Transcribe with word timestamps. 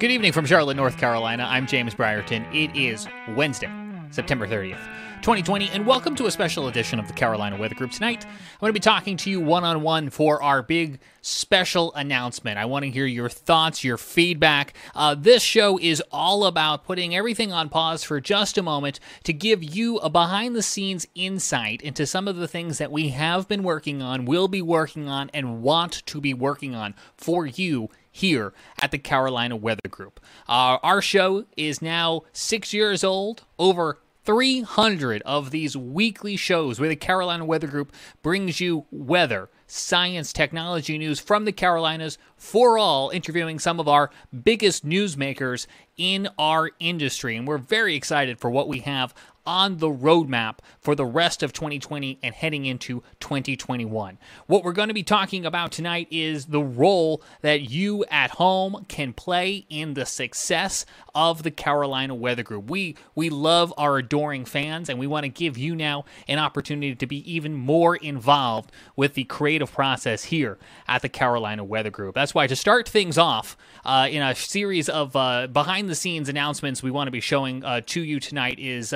Good 0.00 0.12
evening 0.12 0.32
from 0.32 0.46
Charlotte, 0.46 0.78
North 0.78 0.96
Carolina. 0.96 1.46
I'm 1.46 1.66
James 1.66 1.94
Brierton. 1.94 2.46
It 2.54 2.74
is 2.74 3.06
Wednesday, 3.36 3.70
September 4.10 4.46
30th, 4.46 4.80
2020, 5.16 5.68
and 5.72 5.86
welcome 5.86 6.16
to 6.16 6.24
a 6.24 6.30
special 6.30 6.68
edition 6.68 6.98
of 6.98 7.06
the 7.06 7.12
Carolina 7.12 7.58
Weather 7.58 7.74
Group. 7.74 7.90
Tonight, 7.90 8.24
I'm 8.24 8.60
going 8.60 8.70
to 8.70 8.72
be 8.72 8.80
talking 8.80 9.18
to 9.18 9.30
you 9.30 9.42
one 9.42 9.62
on 9.62 9.82
one 9.82 10.08
for 10.08 10.42
our 10.42 10.62
big 10.62 11.00
special 11.20 11.92
announcement. 11.92 12.56
I 12.56 12.64
want 12.64 12.86
to 12.86 12.90
hear 12.90 13.04
your 13.04 13.28
thoughts, 13.28 13.84
your 13.84 13.98
feedback. 13.98 14.72
Uh, 14.94 15.14
this 15.14 15.42
show 15.42 15.78
is 15.78 16.02
all 16.10 16.46
about 16.46 16.86
putting 16.86 17.14
everything 17.14 17.52
on 17.52 17.68
pause 17.68 18.02
for 18.02 18.22
just 18.22 18.56
a 18.56 18.62
moment 18.62 19.00
to 19.24 19.34
give 19.34 19.62
you 19.62 19.98
a 19.98 20.08
behind 20.08 20.56
the 20.56 20.62
scenes 20.62 21.06
insight 21.14 21.82
into 21.82 22.06
some 22.06 22.26
of 22.26 22.36
the 22.36 22.48
things 22.48 22.78
that 22.78 22.90
we 22.90 23.10
have 23.10 23.46
been 23.48 23.62
working 23.62 24.00
on, 24.00 24.24
will 24.24 24.48
be 24.48 24.62
working 24.62 25.10
on, 25.10 25.30
and 25.34 25.62
want 25.62 26.06
to 26.06 26.22
be 26.22 26.32
working 26.32 26.74
on 26.74 26.94
for 27.18 27.44
you 27.44 27.90
here 28.10 28.52
at 28.80 28.90
the 28.90 28.98
Carolina 28.98 29.56
Weather 29.56 29.88
Group. 29.88 30.20
Uh, 30.48 30.78
our 30.82 31.00
show 31.00 31.44
is 31.56 31.80
now 31.80 32.22
six 32.32 32.72
years 32.72 33.04
old, 33.04 33.44
over 33.58 33.98
300 34.24 35.22
of 35.22 35.50
these 35.50 35.76
weekly 35.76 36.36
shows 36.36 36.78
where 36.78 36.88
the 36.88 36.96
Carolina 36.96 37.44
Weather 37.44 37.66
Group 37.66 37.92
brings 38.22 38.60
you 38.60 38.84
weather, 38.90 39.48
science, 39.66 40.32
technology 40.32 40.98
news 40.98 41.18
from 41.18 41.44
the 41.46 41.52
Carolinas 41.52 42.18
for 42.36 42.78
all, 42.78 43.10
interviewing 43.10 43.58
some 43.58 43.80
of 43.80 43.88
our 43.88 44.10
biggest 44.44 44.86
newsmakers 44.86 45.66
in 45.96 46.28
our 46.38 46.70
industry. 46.78 47.36
And 47.36 47.48
we're 47.48 47.58
very 47.58 47.94
excited 47.94 48.38
for 48.38 48.50
what 48.50 48.68
we 48.68 48.80
have 48.80 49.14
on 49.50 49.78
the 49.78 49.88
roadmap 49.88 50.58
for 50.78 50.94
the 50.94 51.04
rest 51.04 51.42
of 51.42 51.52
2020 51.52 52.20
and 52.22 52.32
heading 52.32 52.66
into 52.66 53.02
2021. 53.18 54.16
What 54.46 54.62
we're 54.62 54.72
going 54.72 54.86
to 54.86 54.94
be 54.94 55.02
talking 55.02 55.44
about 55.44 55.72
tonight 55.72 56.06
is 56.08 56.46
the 56.46 56.62
role 56.62 57.20
that 57.40 57.62
you 57.62 58.04
at 58.12 58.30
home 58.30 58.86
can 58.86 59.12
play 59.12 59.66
in 59.68 59.94
the 59.94 60.06
success 60.06 60.86
of 61.16 61.42
the 61.42 61.50
Carolina 61.50 62.14
Weather 62.14 62.44
Group. 62.44 62.70
We 62.70 62.94
we 63.16 63.28
love 63.28 63.74
our 63.76 63.98
adoring 63.98 64.44
fans 64.44 64.88
and 64.88 65.00
we 65.00 65.08
want 65.08 65.24
to 65.24 65.28
give 65.28 65.58
you 65.58 65.74
now 65.74 66.04
an 66.28 66.38
opportunity 66.38 66.94
to 66.94 67.06
be 67.06 67.28
even 67.30 67.52
more 67.52 67.96
involved 67.96 68.70
with 68.94 69.14
the 69.14 69.24
creative 69.24 69.72
process 69.72 70.26
here 70.26 70.58
at 70.86 71.02
the 71.02 71.08
Carolina 71.08 71.64
Weather 71.64 71.90
Group. 71.90 72.14
That's 72.14 72.36
why 72.36 72.46
to 72.46 72.54
start 72.54 72.88
things 72.88 73.18
off 73.18 73.56
uh, 73.84 74.06
in 74.08 74.22
a 74.22 74.32
series 74.36 74.88
of 74.88 75.16
uh, 75.16 75.48
behind 75.48 75.88
the 75.88 75.96
scenes 75.96 76.28
announcements 76.28 76.84
we 76.84 76.92
want 76.92 77.08
to 77.08 77.12
be 77.12 77.20
showing 77.20 77.64
uh, 77.64 77.80
to 77.86 78.00
you 78.00 78.20
tonight 78.20 78.60
is 78.60 78.92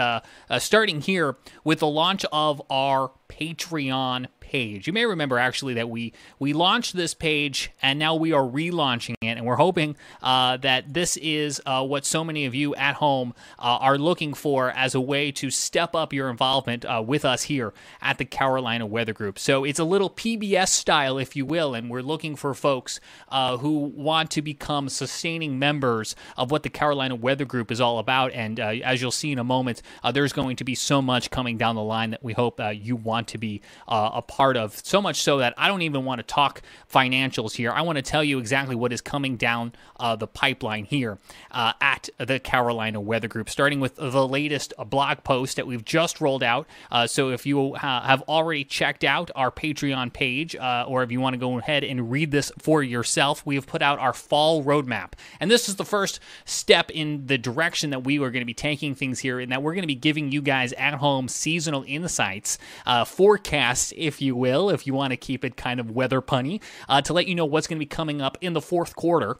uh, 0.48 0.58
starting 0.58 1.00
here 1.00 1.36
with 1.62 1.80
the 1.80 1.86
launch 1.86 2.24
of 2.32 2.62
our 2.70 3.12
Patreon 3.28 4.26
page. 4.54 4.86
You 4.86 4.92
may 4.92 5.04
remember 5.04 5.36
actually 5.36 5.74
that 5.74 5.90
we 5.90 6.12
we 6.38 6.52
launched 6.52 6.94
this 6.94 7.12
page 7.12 7.72
and 7.82 7.98
now 7.98 8.14
we 8.14 8.32
are 8.32 8.44
relaunching 8.44 9.14
it, 9.20 9.36
and 9.36 9.44
we're 9.44 9.56
hoping 9.56 9.96
uh, 10.22 10.58
that 10.58 10.94
this 10.94 11.16
is 11.16 11.60
uh, 11.66 11.84
what 11.84 12.06
so 12.06 12.22
many 12.22 12.46
of 12.46 12.54
you 12.54 12.72
at 12.76 12.94
home 12.94 13.34
uh, 13.58 13.78
are 13.80 13.98
looking 13.98 14.32
for 14.32 14.70
as 14.70 14.94
a 14.94 15.00
way 15.00 15.32
to 15.32 15.50
step 15.50 15.96
up 15.96 16.12
your 16.12 16.30
involvement 16.30 16.84
uh, 16.84 17.02
with 17.04 17.24
us 17.24 17.42
here 17.42 17.74
at 18.00 18.18
the 18.18 18.24
Carolina 18.24 18.86
Weather 18.86 19.12
Group. 19.12 19.40
So 19.40 19.64
it's 19.64 19.80
a 19.80 19.84
little 19.84 20.08
PBS 20.08 20.68
style, 20.68 21.18
if 21.18 21.34
you 21.34 21.44
will, 21.44 21.74
and 21.74 21.90
we're 21.90 22.00
looking 22.00 22.36
for 22.36 22.54
folks 22.54 23.00
uh, 23.30 23.56
who 23.56 23.72
want 23.72 24.30
to 24.32 24.42
become 24.42 24.88
sustaining 24.88 25.58
members 25.58 26.14
of 26.36 26.52
what 26.52 26.62
the 26.62 26.70
Carolina 26.70 27.16
Weather 27.16 27.44
Group 27.44 27.72
is 27.72 27.80
all 27.80 27.98
about. 27.98 28.30
And 28.30 28.60
uh, 28.60 28.74
as 28.84 29.02
you'll 29.02 29.10
see 29.10 29.32
in 29.32 29.40
a 29.40 29.44
moment, 29.44 29.82
there's 30.12 30.32
going 30.32 30.54
to 30.56 30.64
be 30.64 30.76
so 30.76 31.02
much 31.02 31.30
coming 31.30 31.58
down 31.58 31.74
the 31.74 31.82
line 31.82 32.10
that 32.10 32.22
we 32.22 32.34
hope 32.34 32.60
you 32.72 32.94
want 32.94 33.26
to 33.28 33.38
be 33.38 33.60
a 33.88 34.22
part 34.22 34.43
of. 34.52 34.80
So 34.84 35.00
much 35.00 35.22
so 35.22 35.38
that 35.38 35.54
I 35.56 35.66
don't 35.68 35.82
even 35.82 36.04
want 36.04 36.18
to 36.18 36.22
talk 36.22 36.62
financials 36.92 37.54
here. 37.54 37.72
I 37.72 37.80
want 37.80 37.96
to 37.96 38.02
tell 38.02 38.22
you 38.22 38.38
exactly 38.38 38.76
what 38.76 38.92
is 38.92 39.00
coming 39.00 39.36
down 39.36 39.72
uh, 39.98 40.14
the 40.16 40.26
pipeline 40.26 40.84
here 40.84 41.18
uh, 41.50 41.72
at 41.80 42.08
the 42.18 42.38
Carolina 42.38 43.00
Weather 43.00 43.28
Group, 43.28 43.48
starting 43.48 43.80
with 43.80 43.94
the 43.96 44.28
latest 44.28 44.74
blog 44.86 45.24
post 45.24 45.56
that 45.56 45.66
we've 45.66 45.84
just 45.84 46.20
rolled 46.20 46.42
out. 46.42 46.66
Uh, 46.90 47.06
so 47.06 47.30
if 47.30 47.46
you 47.46 47.74
ha- 47.74 48.02
have 48.02 48.22
already 48.22 48.64
checked 48.64 49.04
out 49.04 49.30
our 49.34 49.50
Patreon 49.50 50.12
page, 50.12 50.54
uh, 50.56 50.84
or 50.86 51.02
if 51.02 51.10
you 51.10 51.20
want 51.20 51.34
to 51.34 51.38
go 51.38 51.58
ahead 51.58 51.82
and 51.82 52.10
read 52.10 52.30
this 52.30 52.52
for 52.58 52.82
yourself, 52.82 53.44
we 53.46 53.54
have 53.54 53.66
put 53.66 53.80
out 53.80 53.98
our 53.98 54.12
fall 54.12 54.62
roadmap. 54.62 55.12
And 55.40 55.50
this 55.50 55.68
is 55.68 55.76
the 55.76 55.84
first 55.84 56.20
step 56.44 56.90
in 56.90 57.26
the 57.26 57.38
direction 57.38 57.90
that 57.90 58.04
we 58.04 58.18
are 58.18 58.30
going 58.30 58.42
to 58.42 58.46
be 58.46 58.54
taking 58.54 58.94
things 58.94 59.20
here, 59.20 59.40
and 59.40 59.50
that 59.52 59.62
we're 59.62 59.74
going 59.74 59.82
to 59.82 59.86
be 59.86 59.94
giving 59.94 60.30
you 60.30 60.42
guys 60.42 60.72
at 60.74 60.94
home 60.94 61.28
seasonal 61.28 61.84
insights, 61.86 62.58
uh, 62.86 63.04
forecasts, 63.04 63.92
if 63.96 64.20
you 64.20 64.33
will, 64.34 64.70
if 64.70 64.86
you 64.86 64.94
want 64.94 65.12
to 65.12 65.16
keep 65.16 65.44
it 65.44 65.56
kind 65.56 65.80
of 65.80 65.90
weather 65.90 66.20
punny, 66.20 66.60
uh, 66.88 67.02
to 67.02 67.12
let 67.12 67.26
you 67.26 67.34
know 67.34 67.44
what's 67.44 67.66
going 67.66 67.78
to 67.78 67.84
be 67.84 67.86
coming 67.86 68.20
up 68.20 68.38
in 68.40 68.52
the 68.52 68.60
fourth 68.60 68.96
quarter 68.96 69.38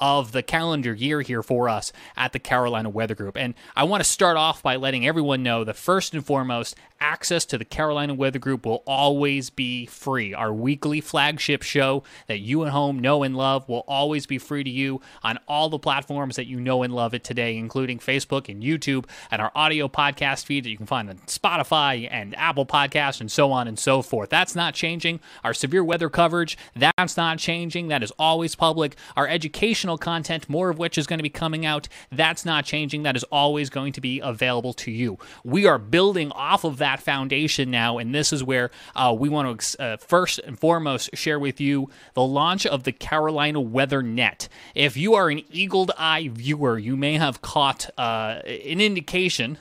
of 0.00 0.32
the 0.32 0.42
calendar 0.42 0.92
year 0.92 1.22
here 1.22 1.42
for 1.42 1.68
us 1.68 1.92
at 2.16 2.32
the 2.32 2.38
Carolina 2.38 2.88
Weather 2.88 3.14
Group. 3.14 3.36
And 3.36 3.54
I 3.74 3.84
want 3.84 4.02
to 4.02 4.08
start 4.08 4.36
off 4.36 4.62
by 4.62 4.76
letting 4.76 5.06
everyone 5.06 5.42
know 5.42 5.64
that 5.64 5.76
first 5.76 6.14
and 6.14 6.24
foremost, 6.24 6.76
access 7.00 7.44
to 7.46 7.58
the 7.58 7.64
Carolina 7.64 8.14
Weather 8.14 8.38
Group 8.38 8.66
will 8.66 8.82
always 8.86 9.50
be 9.50 9.86
free. 9.86 10.32
Our 10.34 10.52
weekly 10.52 11.00
flagship 11.00 11.62
show 11.62 12.02
that 12.26 12.38
you 12.38 12.64
at 12.64 12.72
home 12.72 12.98
know 12.98 13.22
and 13.22 13.36
love 13.36 13.68
will 13.68 13.84
always 13.86 14.26
be 14.26 14.38
free 14.38 14.64
to 14.64 14.70
you 14.70 15.00
on 15.22 15.38
all 15.48 15.68
the 15.68 15.78
platforms 15.78 16.36
that 16.36 16.46
you 16.46 16.60
know 16.60 16.82
and 16.82 16.94
love 16.94 17.14
it 17.14 17.24
today, 17.24 17.56
including 17.56 17.98
Facebook 17.98 18.48
and 18.48 18.62
YouTube, 18.62 19.06
and 19.30 19.42
our 19.42 19.52
audio 19.54 19.88
podcast 19.88 20.46
feed 20.46 20.64
that 20.64 20.70
you 20.70 20.76
can 20.76 20.86
find 20.86 21.10
on 21.10 21.16
Spotify 21.26 22.08
and 22.10 22.36
Apple 22.36 22.66
Podcasts 22.66 23.20
and 23.20 23.30
so 23.30 23.52
on 23.52 23.68
and 23.68 23.78
so 23.78 24.02
forth. 24.02 24.30
That's 24.30 24.54
not 24.54 24.74
changing. 24.74 25.20
Our 25.44 25.54
severe 25.54 25.84
weather 25.84 26.08
coverage, 26.08 26.56
that's 26.74 27.16
not 27.16 27.38
changing. 27.38 27.88
That 27.88 28.02
is 28.02 28.12
always 28.18 28.54
public. 28.54 28.96
Our 29.16 29.28
educational 29.28 29.98
content, 29.98 30.48
more 30.48 30.70
of 30.70 30.78
which 30.78 30.96
is 30.98 31.06
going 31.06 31.18
to 31.18 31.22
be 31.22 31.28
coming 31.28 31.66
out, 31.66 31.88
that's 32.10 32.44
not 32.44 32.64
changing. 32.64 33.02
That 33.02 33.16
is 33.16 33.24
always 33.24 33.70
going 33.70 33.92
to 33.92 34.00
be 34.00 34.20
available 34.20 34.72
to 34.74 34.90
you. 34.90 35.18
We 35.44 35.66
are 35.66 35.78
building 35.78 36.32
off 36.32 36.64
of 36.64 36.78
that 36.78 36.85
that 36.86 37.02
foundation 37.02 37.68
now, 37.68 37.98
and 37.98 38.14
this 38.14 38.32
is 38.32 38.44
where 38.44 38.70
uh, 38.94 39.14
we 39.18 39.28
want 39.28 39.60
to 39.60 39.82
uh, 39.82 39.96
first 39.96 40.38
and 40.38 40.56
foremost 40.56 41.10
share 41.14 41.36
with 41.36 41.60
you 41.60 41.90
the 42.14 42.22
launch 42.22 42.64
of 42.64 42.84
the 42.84 42.92
Carolina 42.92 43.60
Weather 43.60 44.04
Net. 44.04 44.48
If 44.72 44.96
you 44.96 45.14
are 45.14 45.28
an 45.28 45.42
eagle 45.50 45.88
eye 45.98 46.30
viewer, 46.32 46.78
you 46.78 46.96
may 46.96 47.14
have 47.14 47.42
caught 47.42 47.90
uh, 47.98 48.38
an 48.46 48.80
indication 48.80 49.58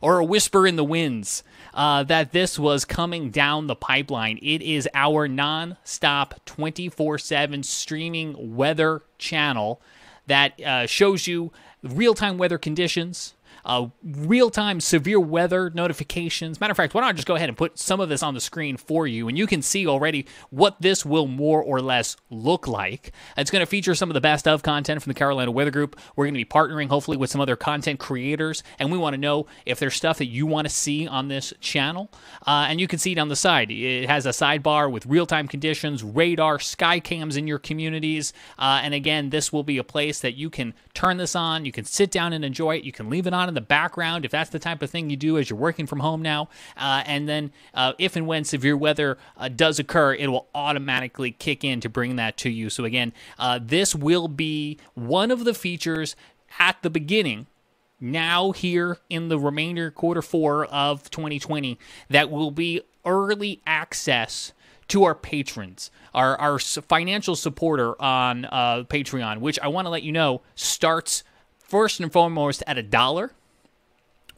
or 0.00 0.20
a 0.20 0.24
whisper 0.24 0.68
in 0.68 0.76
the 0.76 0.84
winds 0.84 1.42
uh, 1.74 2.04
that 2.04 2.30
this 2.30 2.60
was 2.60 2.84
coming 2.84 3.30
down 3.30 3.66
the 3.66 3.74
pipeline. 3.74 4.38
It 4.40 4.62
is 4.62 4.88
our 4.94 5.26
non 5.26 5.78
stop 5.82 6.40
24 6.46 7.18
7 7.18 7.64
streaming 7.64 8.54
weather 8.54 9.02
channel 9.18 9.80
that 10.28 10.62
uh, 10.62 10.86
shows 10.86 11.26
you 11.26 11.50
real 11.82 12.14
time 12.14 12.38
weather 12.38 12.56
conditions 12.58 13.34
uh, 13.64 13.88
real 14.02 14.50
time 14.50 14.80
severe 14.80 15.20
weather 15.20 15.70
notifications. 15.70 16.60
Matter 16.60 16.72
of 16.72 16.76
fact, 16.76 16.94
why 16.94 17.02
don't 17.02 17.10
I 17.10 17.12
just 17.12 17.26
go 17.26 17.36
ahead 17.36 17.48
and 17.48 17.56
put 17.56 17.78
some 17.78 18.00
of 18.00 18.08
this 18.08 18.22
on 18.22 18.34
the 18.34 18.40
screen 18.40 18.76
for 18.76 19.06
you, 19.06 19.28
and 19.28 19.36
you 19.36 19.46
can 19.46 19.62
see 19.62 19.86
already 19.86 20.26
what 20.50 20.80
this 20.80 21.04
will 21.04 21.26
more 21.26 21.62
or 21.62 21.80
less 21.80 22.16
look 22.30 22.66
like. 22.66 23.12
It's 23.36 23.50
going 23.50 23.60
to 23.60 23.66
feature 23.66 23.94
some 23.94 24.10
of 24.10 24.14
the 24.14 24.20
best 24.20 24.46
of 24.46 24.62
content 24.62 25.02
from 25.02 25.10
the 25.10 25.14
Carolina 25.14 25.50
Weather 25.50 25.70
Group. 25.70 25.98
We're 26.16 26.26
going 26.26 26.34
to 26.34 26.38
be 26.38 26.44
partnering, 26.44 26.88
hopefully, 26.88 27.16
with 27.16 27.30
some 27.30 27.40
other 27.40 27.56
content 27.56 27.98
creators, 27.98 28.62
and 28.78 28.90
we 28.90 28.98
want 28.98 29.14
to 29.14 29.20
know 29.20 29.46
if 29.66 29.78
there's 29.78 29.94
stuff 29.94 30.18
that 30.18 30.26
you 30.26 30.46
want 30.46 30.66
to 30.66 30.72
see 30.72 31.06
on 31.06 31.28
this 31.28 31.52
channel. 31.60 32.10
Uh, 32.46 32.66
and 32.68 32.80
you 32.80 32.88
can 32.88 32.98
see 32.98 33.14
down 33.14 33.28
the 33.28 33.36
side, 33.36 33.70
it 33.70 34.08
has 34.08 34.26
a 34.26 34.30
sidebar 34.30 34.90
with 34.90 35.06
real 35.06 35.26
time 35.26 35.48
conditions, 35.48 36.02
radar, 36.02 36.58
sky 36.58 37.00
cams 37.00 37.36
in 37.36 37.46
your 37.46 37.58
communities. 37.58 38.32
Uh, 38.58 38.80
and 38.82 38.94
again, 38.94 39.30
this 39.30 39.52
will 39.52 39.62
be 39.62 39.78
a 39.78 39.84
place 39.84 40.20
that 40.20 40.34
you 40.34 40.50
can 40.50 40.74
turn 40.94 41.16
this 41.16 41.36
on, 41.36 41.64
you 41.64 41.72
can 41.72 41.84
sit 41.84 42.10
down 42.10 42.32
and 42.32 42.44
enjoy 42.44 42.76
it, 42.76 42.84
you 42.84 42.92
can 42.92 43.10
leave 43.10 43.26
it 43.26 43.34
on 43.34 43.49
in 43.50 43.54
the 43.54 43.60
background 43.60 44.24
if 44.24 44.30
that's 44.30 44.48
the 44.48 44.58
type 44.58 44.80
of 44.80 44.88
thing 44.88 45.10
you 45.10 45.16
do 45.16 45.36
as 45.36 45.50
you're 45.50 45.58
working 45.58 45.86
from 45.86 46.00
home 46.00 46.22
now. 46.22 46.48
Uh, 46.76 47.02
and 47.04 47.28
then 47.28 47.52
uh, 47.74 47.92
if 47.98 48.16
and 48.16 48.26
when 48.26 48.44
severe 48.44 48.76
weather 48.76 49.18
uh, 49.36 49.48
does 49.48 49.78
occur, 49.78 50.14
it 50.14 50.28
will 50.28 50.48
automatically 50.54 51.32
kick 51.32 51.62
in 51.62 51.80
to 51.80 51.88
bring 51.88 52.16
that 52.16 52.38
to 52.38 52.48
you. 52.48 52.70
So 52.70 52.84
again, 52.84 53.12
uh, 53.38 53.60
this 53.62 53.94
will 53.94 54.28
be 54.28 54.78
one 54.94 55.30
of 55.30 55.44
the 55.44 55.52
features 55.52 56.16
at 56.58 56.80
the 56.82 56.90
beginning 56.90 57.46
now 58.00 58.52
here 58.52 58.98
in 59.10 59.28
the 59.28 59.38
remainder 59.38 59.90
quarter 59.90 60.22
four 60.22 60.64
of 60.66 61.10
2020 61.10 61.78
that 62.08 62.30
will 62.30 62.50
be 62.50 62.80
early 63.04 63.60
access 63.66 64.52
to 64.88 65.04
our 65.04 65.14
patrons, 65.14 65.90
our, 66.14 66.36
our 66.36 66.58
financial 66.58 67.36
supporter 67.36 68.00
on 68.02 68.44
uh, 68.46 68.82
Patreon, 68.88 69.38
which 69.38 69.58
I 69.60 69.68
want 69.68 69.86
to 69.86 69.90
let 69.90 70.02
you 70.02 70.10
know 70.10 70.42
starts 70.56 71.22
first 71.58 72.00
and 72.00 72.12
foremost 72.12 72.64
at 72.66 72.76
a 72.76 72.82
dollar 72.82 73.32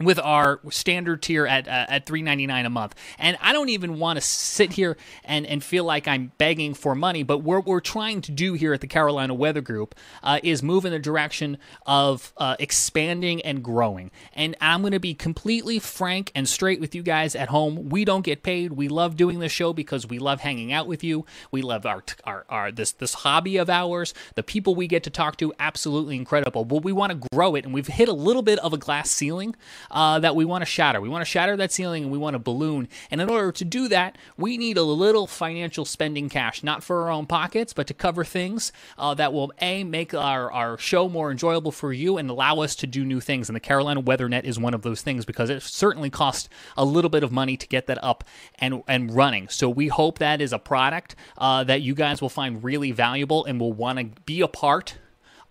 with 0.04 0.18
our 0.18 0.60
standard 0.70 1.22
tier 1.22 1.46
at 1.46 1.68
uh, 1.68 1.86
at 1.88 2.06
3.99 2.06 2.66
a 2.66 2.70
month. 2.70 2.94
And 3.18 3.36
I 3.40 3.52
don't 3.52 3.68
even 3.68 3.98
want 3.98 4.16
to 4.16 4.20
sit 4.20 4.72
here 4.72 4.96
and, 5.24 5.46
and 5.46 5.62
feel 5.62 5.84
like 5.84 6.08
I'm 6.08 6.32
begging 6.38 6.74
for 6.74 6.94
money, 6.94 7.22
but 7.22 7.38
what 7.38 7.66
we're 7.66 7.80
trying 7.80 8.20
to 8.22 8.32
do 8.32 8.54
here 8.54 8.72
at 8.72 8.80
the 8.80 8.86
Carolina 8.86 9.34
Weather 9.34 9.60
Group 9.60 9.94
uh, 10.22 10.40
is 10.42 10.62
move 10.62 10.84
in 10.84 10.92
the 10.92 10.98
direction 10.98 11.58
of 11.86 12.32
uh, 12.36 12.56
expanding 12.58 13.40
and 13.42 13.62
growing. 13.62 14.10
And 14.34 14.56
I'm 14.60 14.80
going 14.80 14.92
to 14.92 15.00
be 15.00 15.14
completely 15.14 15.78
frank 15.78 16.32
and 16.34 16.48
straight 16.48 16.80
with 16.80 16.94
you 16.94 17.02
guys 17.02 17.34
at 17.34 17.48
home. 17.48 17.88
We 17.88 18.04
don't 18.04 18.22
get 18.22 18.42
paid. 18.42 18.72
We 18.72 18.88
love 18.88 19.16
doing 19.16 19.38
this 19.38 19.52
show 19.52 19.72
because 19.72 20.06
we 20.06 20.18
love 20.18 20.40
hanging 20.40 20.72
out 20.72 20.86
with 20.86 21.04
you. 21.04 21.26
We 21.50 21.62
love 21.62 21.86
our 21.86 22.02
our, 22.24 22.44
our 22.48 22.72
this 22.72 22.92
this 22.92 23.14
hobby 23.14 23.56
of 23.56 23.70
ours. 23.70 24.14
The 24.34 24.42
people 24.42 24.74
we 24.74 24.86
get 24.86 25.02
to 25.04 25.10
talk 25.10 25.36
to, 25.38 25.52
absolutely 25.58 26.16
incredible. 26.16 26.64
But 26.64 26.82
we 26.84 26.92
want 26.92 27.12
to 27.12 27.28
grow 27.32 27.54
it, 27.54 27.64
and 27.64 27.74
we've 27.74 27.86
hit 27.86 28.08
a 28.08 28.12
little 28.12 28.42
bit 28.42 28.58
of 28.60 28.72
a 28.72 28.78
glass 28.78 29.10
ceiling 29.10 29.54
uh, 29.92 30.18
that 30.18 30.34
we 30.34 30.44
want 30.44 30.62
to 30.62 30.66
shatter. 30.66 31.00
We 31.00 31.08
want 31.08 31.22
to 31.22 31.30
shatter 31.30 31.56
that 31.58 31.70
ceiling 31.70 32.04
and 32.04 32.12
we 32.12 32.18
want 32.18 32.34
to 32.34 32.38
balloon. 32.38 32.88
And 33.10 33.20
in 33.20 33.28
order 33.28 33.52
to 33.52 33.64
do 33.64 33.88
that, 33.88 34.16
we 34.36 34.56
need 34.56 34.76
a 34.76 34.82
little 34.82 35.26
financial 35.26 35.84
spending 35.84 36.28
cash, 36.28 36.62
not 36.62 36.82
for 36.82 37.02
our 37.02 37.10
own 37.10 37.26
pockets, 37.26 37.72
but 37.72 37.86
to 37.86 37.94
cover 37.94 38.24
things 38.24 38.72
uh, 38.98 39.14
that 39.14 39.32
will 39.32 39.52
A, 39.60 39.84
make 39.84 40.14
our, 40.14 40.50
our 40.50 40.78
show 40.78 41.08
more 41.08 41.30
enjoyable 41.30 41.72
for 41.72 41.92
you 41.92 42.16
and 42.16 42.28
allow 42.30 42.60
us 42.60 42.74
to 42.76 42.86
do 42.86 43.04
new 43.04 43.20
things. 43.20 43.48
And 43.48 43.56
the 43.56 43.60
Carolina 43.60 44.00
Weather 44.00 44.28
Net 44.28 44.44
is 44.44 44.58
one 44.58 44.74
of 44.74 44.82
those 44.82 45.02
things 45.02 45.24
because 45.24 45.50
it 45.50 45.62
certainly 45.62 46.10
costs 46.10 46.48
a 46.76 46.84
little 46.84 47.10
bit 47.10 47.22
of 47.22 47.30
money 47.30 47.56
to 47.56 47.68
get 47.68 47.86
that 47.86 48.02
up 48.02 48.24
and, 48.58 48.82
and 48.88 49.14
running. 49.14 49.48
So 49.48 49.68
we 49.68 49.88
hope 49.88 50.18
that 50.18 50.40
is 50.40 50.52
a 50.52 50.58
product 50.58 51.14
uh, 51.36 51.64
that 51.64 51.82
you 51.82 51.94
guys 51.94 52.22
will 52.22 52.28
find 52.28 52.64
really 52.64 52.92
valuable 52.92 53.44
and 53.44 53.60
will 53.60 53.72
want 53.72 53.98
to 53.98 54.22
be 54.22 54.40
a 54.40 54.48
part 54.48 54.96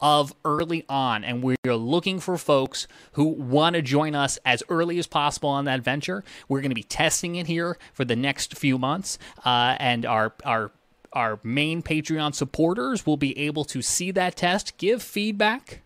of 0.01 0.33
early 0.44 0.86
on. 0.89 1.24
And 1.24 1.44
we're 1.44 1.56
looking 1.65 2.19
for 2.19 2.38
folks 2.38 2.88
who 3.13 3.25
want 3.25 3.75
to 3.75 3.81
join 3.81 4.15
us 4.15 4.39
as 4.45 4.63
early 4.69 4.98
as 5.00 5.07
possible 5.07 5.50
on 5.50 5.65
that 5.65 5.81
venture. 5.81 6.24
We're 6.48 6.62
going 6.62 6.71
to 6.71 6.75
be 6.75 6.83
testing 6.83 7.36
it 7.36 7.48
here 7.48 7.77
for 7.94 8.06
the 8.06 8.15
next 8.15 8.57
few 8.57 8.77
months. 8.77 9.18
Uh, 9.45 9.75
and 9.80 10.06
our, 10.06 10.33
our, 10.44 10.71
our 11.13 11.39
main 11.44 11.83
Patreon 11.83 12.33
supporters 12.33 13.06
will 13.06 13.18
be 13.18 13.38
able 13.38 13.65
to 13.65 13.81
see 13.81 14.12
that 14.12 14.36
test, 14.36 14.77
give 14.77 15.03
feedback 15.03 15.81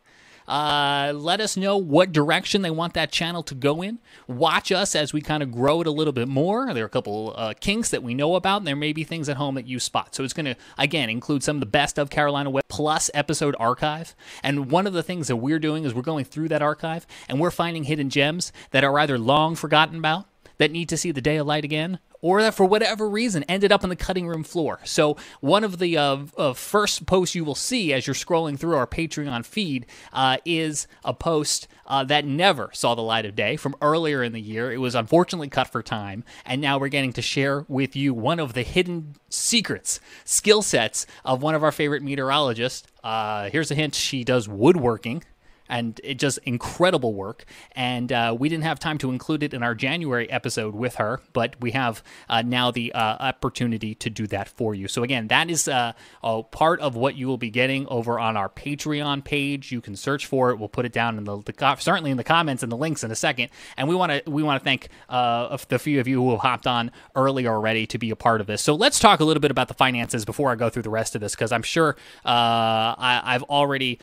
uh, 0.48 1.12
let 1.16 1.42
us 1.42 1.58
know 1.58 1.78
what 1.78 2.12
direction 2.12 2.62
they 2.62 2.72
want 2.72 2.94
that 2.94 3.12
channel 3.12 3.44
to 3.44 3.56
go 3.56 3.82
in. 3.82 4.00
Watch 4.28 4.72
us 4.72 4.96
as 4.96 5.14
we 5.14 5.22
kind 5.22 5.42
of 5.42 5.52
grow 5.52 5.82
it 5.82 5.88
a 5.88 5.92
little 5.92 6.14
bit 6.14 6.28
more. 6.28 6.74
There 6.74 6.84
are 6.84 6.88
a 6.88 6.90
couple 6.90 7.34
uh, 7.36 7.54
kinks 7.60 7.90
that 7.90 8.04
we 8.04 8.14
know 8.14 8.36
about, 8.36 8.58
and 8.58 8.68
there 8.68 8.76
may 8.76 8.94
be 8.94 9.04
things 9.04 9.30
at 9.30 9.38
home 9.38 9.56
that 9.56 9.68
you 9.68 9.80
spot. 9.80 10.16
So 10.16 10.24
it's 10.24 10.34
going 10.34 10.46
to, 10.46 10.56
again, 10.78 11.10
include 11.10 11.44
some 11.44 11.58
of 11.58 11.60
the 11.62 11.66
best 11.66 11.98
of 11.98 12.10
Carolina 12.10 12.50
Web 12.50 12.64
plus 12.70 13.10
episode 13.14 13.56
archive. 13.60 14.16
And 14.44 14.72
one 14.72 14.88
of 14.88 14.94
the 14.94 15.04
things 15.04 15.28
that 15.28 15.38
we're 15.38 15.60
doing 15.60 15.84
is 15.84 15.94
we're 15.94 16.02
going 16.02 16.26
through 16.26 16.50
that 16.50 16.62
archive 16.62 17.08
and 17.28 17.40
we're 17.40 17.52
finding 17.52 17.86
hidden 17.86 18.10
gems 18.10 18.52
that 18.72 18.84
are 18.84 19.00
either 19.00 19.18
long 19.18 19.56
forgotten 19.56 19.98
about 19.98 20.28
that 20.58 20.72
need 20.72 20.90
to 20.90 20.98
see 20.98 21.12
the 21.12 21.22
day 21.22 21.38
of 21.38 21.48
light 21.48 21.66
again, 21.66 22.00
or 22.26 22.42
that 22.42 22.56
for 22.56 22.66
whatever 22.66 23.08
reason 23.08 23.44
ended 23.44 23.72
up 23.72 23.84
on 23.84 23.90
the 23.92 23.96
cutting 23.96 24.28
room 24.28 24.44
floor. 24.44 24.80
So, 24.84 25.16
one 25.42 25.64
of 25.64 25.78
the 25.78 25.96
uh, 25.96 26.18
uh, 26.36 26.54
first 26.54 27.06
posts 27.06 27.36
you 27.36 27.46
will 27.46 27.54
see 27.54 27.94
as 27.94 28.08
you're 28.08 28.16
scrolling 28.16 28.58
through 28.58 28.76
our 28.76 28.88
Patreon 28.88 29.46
feed 29.46 29.86
uh, 30.12 30.38
is 30.44 30.88
a 31.04 31.14
post 31.14 31.68
uh, 31.86 32.04
that 32.06 32.26
never 32.26 32.72
saw 32.74 32.96
the 32.96 33.04
light 33.04 33.28
of 33.28 33.36
day 33.36 33.58
from 33.58 33.76
earlier 33.80 34.24
in 34.24 34.34
the 34.34 34.42
year. 34.42 34.72
It 34.72 34.78
was 34.78 34.96
unfortunately 34.96 35.50
cut 35.50 35.68
for 35.68 35.84
time, 35.84 36.24
and 36.48 36.60
now 36.60 36.80
we're 36.80 36.88
getting 36.88 37.14
to 37.14 37.22
share 37.22 37.64
with 37.68 37.96
you 37.96 38.12
one 38.12 38.40
of 38.40 38.54
the 38.54 38.64
hidden 38.64 39.18
secrets, 39.30 40.00
skill 40.24 40.64
sets 40.64 41.06
of 41.24 41.44
one 41.44 41.54
of 41.54 41.64
our 41.64 41.72
favorite 41.72 42.02
meteorologists. 42.02 42.88
Uh, 43.04 43.52
here's 43.52 43.70
a 43.70 43.76
hint 43.76 43.94
she 43.94 44.24
does 44.24 44.50
woodworking 44.50 45.22
and 45.70 46.00
it 46.04 46.16
just 46.16 46.38
incredible 46.40 47.14
work. 47.14 47.46
And 47.74 48.12
uh, 48.12 48.36
we 48.38 48.50
didn't 48.50 48.64
have 48.64 48.80
time 48.80 48.98
to 49.00 49.10
include 49.10 49.44
it 49.44 49.54
in 49.54 49.64
our 49.64 49.76
January 49.76 50.30
episode 50.30 50.76
with 50.76 50.96
her, 50.96 51.22
but 51.34 51.56
we 51.60 51.72
have 51.72 52.04
uh, 52.30 52.42
now 52.42 52.72
the 52.72 52.94
uh, 52.94 53.18
opportunity 53.20 53.96
to 53.96 54.10
do 54.10 54.28
that 54.28 54.48
for 54.48 54.76
you. 54.76 54.88
So 54.88 55.04
again, 55.04 55.28
that 55.30 55.50
is 55.50 55.68
uh, 55.68 55.94
a 56.24 56.44
part 56.44 56.80
of 56.80 56.96
what 56.96 57.16
you 57.16 57.28
will 57.28 57.38
be 57.38 57.50
getting 57.50 57.88
over 57.88 58.20
on 58.20 58.38
our 58.38 58.50
Patreon 58.50 59.24
page. 59.24 59.72
You 59.72 59.82
can 59.82 59.96
search 59.96 60.26
for 60.26 60.52
it. 60.52 60.60
We'll 60.60 60.70
put 60.70 60.86
it 60.86 60.94
down 60.94 61.18
in 61.18 61.24
the, 61.24 61.42
the 61.42 61.76
certainly 61.80 62.12
in 62.12 62.18
the 62.18 62.24
comments 62.24 62.64
and 62.64 62.72
the 62.72 62.78
links 62.78 63.04
in 63.04 63.12
a 63.12 63.16
second. 63.16 63.50
And 63.78 63.88
we 63.88 63.96
want 63.96 64.12
to 64.12 64.30
we 64.30 64.44
want 64.44 64.62
to 64.62 64.64
thank 64.64 64.90
uh, 65.10 65.58
the 65.68 65.80
few 65.80 66.00
of 66.00 66.08
you 66.08 66.22
who 66.22 66.32
have 66.32 66.40
hopped 66.42 66.68
on 66.68 66.92
early 67.16 67.48
already 67.48 67.86
to 67.88 67.98
be 67.98 68.10
a 68.10 68.16
part 68.16 68.42
of 68.42 68.48
this. 68.48 68.62
So 68.62 68.76
let's 68.76 69.00
talk 69.00 69.20
a 69.20 69.26
little 69.26 69.42
bit 69.42 69.52
about 69.52 69.68
the 69.68 69.74
finances 69.74 70.26
before 70.26 70.52
I 70.52 70.56
go 70.56 70.70
through 70.70 70.84
the 70.84 70.90
rest 70.90 71.16
of 71.16 71.22
this, 71.22 71.34
because 71.36 71.52
I'm 71.52 71.64
sure 71.64 71.96
uh, 72.26 72.96
I, 72.98 73.22
have 73.36 73.44
already 73.44 74.00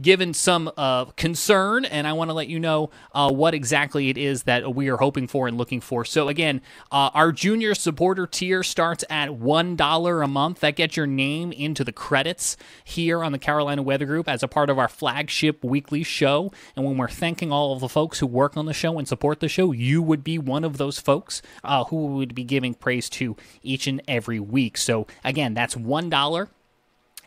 given 0.00 0.34
some 0.34 0.70
uh, 0.76 0.85
concern, 1.16 1.84
and 1.84 2.06
I 2.06 2.12
want 2.12 2.30
to 2.30 2.34
let 2.34 2.48
you 2.48 2.58
know 2.58 2.90
uh, 3.12 3.30
what 3.30 3.54
exactly 3.54 4.08
it 4.08 4.18
is 4.18 4.44
that 4.44 4.74
we 4.74 4.88
are 4.88 4.96
hoping 4.96 5.26
for 5.26 5.48
and 5.48 5.56
looking 5.56 5.80
for. 5.80 6.04
So, 6.04 6.28
again, 6.28 6.60
uh, 6.90 7.10
our 7.14 7.32
junior 7.32 7.74
supporter 7.74 8.26
tier 8.26 8.62
starts 8.62 9.04
at 9.10 9.30
$1 9.30 10.24
a 10.24 10.28
month. 10.28 10.60
That 10.60 10.76
gets 10.76 10.96
your 10.96 11.06
name 11.06 11.52
into 11.52 11.84
the 11.84 11.92
credits 11.92 12.56
here 12.84 13.22
on 13.22 13.32
the 13.32 13.38
Carolina 13.38 13.82
Weather 13.82 14.06
Group 14.06 14.28
as 14.28 14.42
a 14.42 14.48
part 14.48 14.70
of 14.70 14.78
our 14.78 14.88
flagship 14.88 15.64
weekly 15.64 16.02
show. 16.02 16.52
And 16.74 16.84
when 16.84 16.96
we're 16.96 17.08
thanking 17.08 17.52
all 17.52 17.72
of 17.72 17.80
the 17.80 17.88
folks 17.88 18.18
who 18.18 18.26
work 18.26 18.56
on 18.56 18.66
the 18.66 18.74
show 18.74 18.98
and 18.98 19.06
support 19.06 19.40
the 19.40 19.48
show, 19.48 19.72
you 19.72 20.02
would 20.02 20.24
be 20.24 20.38
one 20.38 20.64
of 20.64 20.76
those 20.76 20.98
folks 20.98 21.42
uh, 21.64 21.84
who 21.84 22.06
would 22.16 22.34
be 22.34 22.44
giving 22.44 22.74
praise 22.74 23.08
to 23.10 23.36
each 23.62 23.86
and 23.86 24.02
every 24.08 24.40
week. 24.40 24.76
So, 24.76 25.06
again, 25.24 25.54
that's 25.54 25.74
$1 25.74 26.48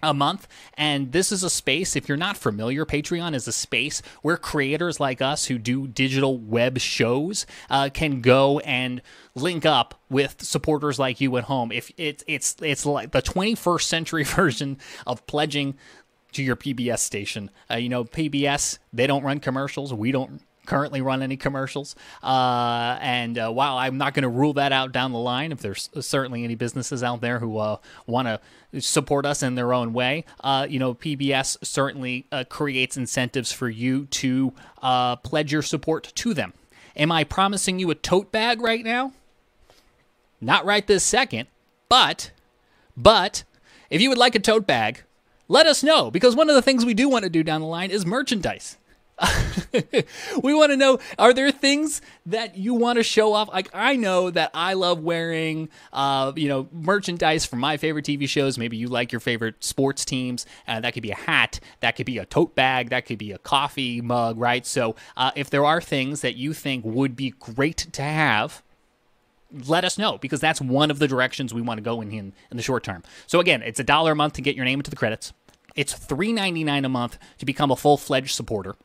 a 0.01 0.13
month. 0.13 0.47
And 0.75 1.11
this 1.11 1.31
is 1.31 1.43
a 1.43 1.49
space, 1.49 1.95
if 1.95 2.07
you're 2.07 2.17
not 2.17 2.37
familiar, 2.37 2.85
Patreon 2.85 3.33
is 3.33 3.47
a 3.47 3.51
space 3.51 4.01
where 4.21 4.37
creators 4.37 4.99
like 4.99 5.21
us 5.21 5.45
who 5.45 5.57
do 5.57 5.87
digital 5.87 6.37
web 6.37 6.79
shows 6.79 7.45
uh, 7.69 7.89
can 7.93 8.21
go 8.21 8.59
and 8.59 9.01
link 9.35 9.65
up 9.65 9.99
with 10.09 10.41
supporters 10.43 10.99
like 10.99 11.21
you 11.21 11.35
at 11.37 11.45
home. 11.45 11.71
If 11.71 11.91
it's 11.97 12.23
it's 12.27 12.55
it's 12.61 12.85
like 12.85 13.11
the 13.11 13.21
21st 13.21 13.83
century 13.83 14.23
version 14.25 14.77
of 15.05 15.25
pledging 15.27 15.75
to 16.33 16.43
your 16.43 16.55
PBS 16.55 16.99
station. 16.99 17.49
Uh, 17.71 17.75
you 17.75 17.89
know, 17.89 18.03
PBS, 18.03 18.77
they 18.93 19.07
don't 19.07 19.23
run 19.23 19.39
commercials. 19.39 19.93
We 19.93 20.11
don't 20.11 20.41
currently 20.69 21.01
run 21.01 21.23
any 21.23 21.35
commercials. 21.35 21.95
Uh, 22.21 22.97
and 23.01 23.37
uh, 23.39 23.49
while 23.49 23.77
I'm 23.77 23.97
not 23.97 24.13
going 24.13 24.23
to 24.23 24.29
rule 24.29 24.53
that 24.53 24.71
out 24.71 24.91
down 24.91 25.11
the 25.11 25.19
line, 25.19 25.51
if 25.51 25.59
there's 25.59 25.89
certainly 25.99 26.43
any 26.43 26.53
businesses 26.55 27.01
out 27.03 27.21
there 27.21 27.39
who 27.39 27.57
uh, 27.57 27.77
want 28.05 28.27
to 28.27 28.39
support 28.79 29.25
us 29.25 29.41
in 29.41 29.55
their 29.55 29.73
own 29.73 29.93
way, 29.93 30.25
uh, 30.41 30.67
you 30.69 30.77
know, 30.77 30.93
PBS 30.93 31.57
certainly 31.65 32.27
uh, 32.31 32.43
creates 32.47 32.95
incentives 32.95 33.51
for 33.51 33.67
you 33.67 34.05
to 34.05 34.53
uh, 34.83 35.15
pledge 35.17 35.51
your 35.51 35.63
support 35.63 36.11
to 36.15 36.33
them. 36.35 36.53
Am 36.95 37.11
I 37.11 37.23
promising 37.23 37.79
you 37.79 37.89
a 37.89 37.95
tote 37.95 38.31
bag 38.31 38.61
right 38.61 38.85
now? 38.85 39.13
Not 40.39 40.65
right 40.65 40.85
this 40.85 41.03
second, 41.03 41.47
but, 41.89 42.31
but, 42.95 43.43
if 43.89 44.01
you 44.01 44.09
would 44.09 44.19
like 44.19 44.35
a 44.35 44.39
tote 44.39 44.67
bag, 44.67 45.03
let 45.47 45.65
us 45.65 45.81
know 45.81 46.11
because 46.11 46.35
one 46.35 46.47
of 46.47 46.55
the 46.55 46.61
things 46.61 46.85
we 46.85 46.93
do 46.93 47.09
want 47.09 47.23
to 47.23 47.29
do 47.29 47.41
down 47.41 47.61
the 47.61 47.67
line 47.67 47.89
is 47.89 48.05
merchandise. 48.05 48.77
we 50.43 50.53
want 50.53 50.71
to 50.71 50.77
know 50.77 50.99
are 51.17 51.33
there 51.33 51.51
things 51.51 52.01
that 52.25 52.57
you 52.57 52.73
want 52.73 52.97
to 52.97 53.03
show 53.03 53.33
off 53.33 53.49
like 53.49 53.69
i 53.73 53.95
know 53.95 54.29
that 54.29 54.49
i 54.53 54.73
love 54.73 55.03
wearing 55.03 55.67
uh, 55.91 56.31
you 56.35 56.47
know 56.47 56.67
merchandise 56.71 57.45
from 57.45 57.59
my 57.59 57.75
favorite 57.75 58.05
tv 58.05 58.27
shows 58.27 58.57
maybe 58.57 58.77
you 58.77 58.87
like 58.87 59.11
your 59.11 59.19
favorite 59.19 59.61
sports 59.63 60.05
teams 60.05 60.45
uh, 60.67 60.79
that 60.79 60.93
could 60.93 61.03
be 61.03 61.11
a 61.11 61.15
hat 61.15 61.59
that 61.81 61.95
could 61.95 62.05
be 62.05 62.17
a 62.17 62.25
tote 62.25 62.55
bag 62.55 62.89
that 62.89 63.05
could 63.05 63.17
be 63.17 63.31
a 63.31 63.37
coffee 63.39 64.01
mug 64.01 64.37
right 64.39 64.65
so 64.65 64.95
uh, 65.17 65.31
if 65.35 65.49
there 65.49 65.65
are 65.65 65.81
things 65.81 66.21
that 66.21 66.35
you 66.35 66.53
think 66.53 66.85
would 66.85 67.15
be 67.15 67.31
great 67.31 67.77
to 67.91 68.01
have 68.01 68.63
let 69.65 69.83
us 69.83 69.97
know 69.97 70.17
because 70.17 70.39
that's 70.39 70.61
one 70.61 70.91
of 70.91 70.99
the 70.99 71.07
directions 71.07 71.53
we 71.53 71.61
want 71.61 71.77
to 71.77 71.81
go 71.81 72.01
in, 72.01 72.11
in 72.11 72.33
in 72.51 72.57
the 72.57 72.63
short 72.63 72.83
term. 72.83 73.01
So 73.27 73.39
again, 73.39 73.63
it's 73.63 73.79
a 73.79 73.83
dollar 73.83 74.11
a 74.11 74.15
month 74.15 74.33
to 74.33 74.41
get 74.41 74.55
your 74.55 74.65
name 74.65 74.79
into 74.79 74.91
the 74.91 74.95
credits. 74.95 75.33
It's 75.75 75.93
$3.99 75.93 76.85
a 76.85 76.89
month 76.89 77.17
to 77.37 77.45
become 77.45 77.71
a 77.71 77.75
full-fledged 77.75 78.35
supporter. 78.35 78.75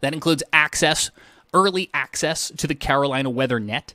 That 0.00 0.14
includes 0.14 0.42
access, 0.52 1.10
early 1.52 1.90
access 1.92 2.52
to 2.56 2.66
the 2.66 2.74
Carolina 2.74 3.30
Weather 3.30 3.58
Net, 3.58 3.94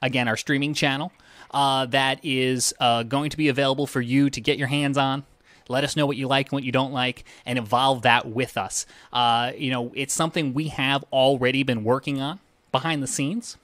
again, 0.00 0.28
our 0.28 0.36
streaming 0.36 0.74
channel, 0.74 1.12
uh, 1.52 1.86
that 1.86 2.20
is 2.22 2.74
uh, 2.80 3.02
going 3.02 3.30
to 3.30 3.36
be 3.36 3.48
available 3.48 3.86
for 3.86 4.00
you 4.00 4.30
to 4.30 4.40
get 4.40 4.58
your 4.58 4.68
hands 4.68 4.98
on. 4.98 5.24
Let 5.68 5.84
us 5.84 5.96
know 5.96 6.06
what 6.06 6.16
you 6.16 6.26
like 6.26 6.48
and 6.48 6.52
what 6.52 6.64
you 6.64 6.72
don't 6.72 6.92
like, 6.92 7.24
and 7.46 7.58
evolve 7.58 8.02
that 8.02 8.26
with 8.26 8.58
us. 8.58 8.84
Uh, 9.12 9.52
you 9.56 9.70
know, 9.70 9.92
it's 9.94 10.12
something 10.12 10.54
we 10.54 10.68
have 10.68 11.04
already 11.12 11.62
been 11.62 11.84
working 11.84 12.20
on 12.20 12.40
behind 12.72 13.02
the 13.02 13.06
scenes. 13.06 13.56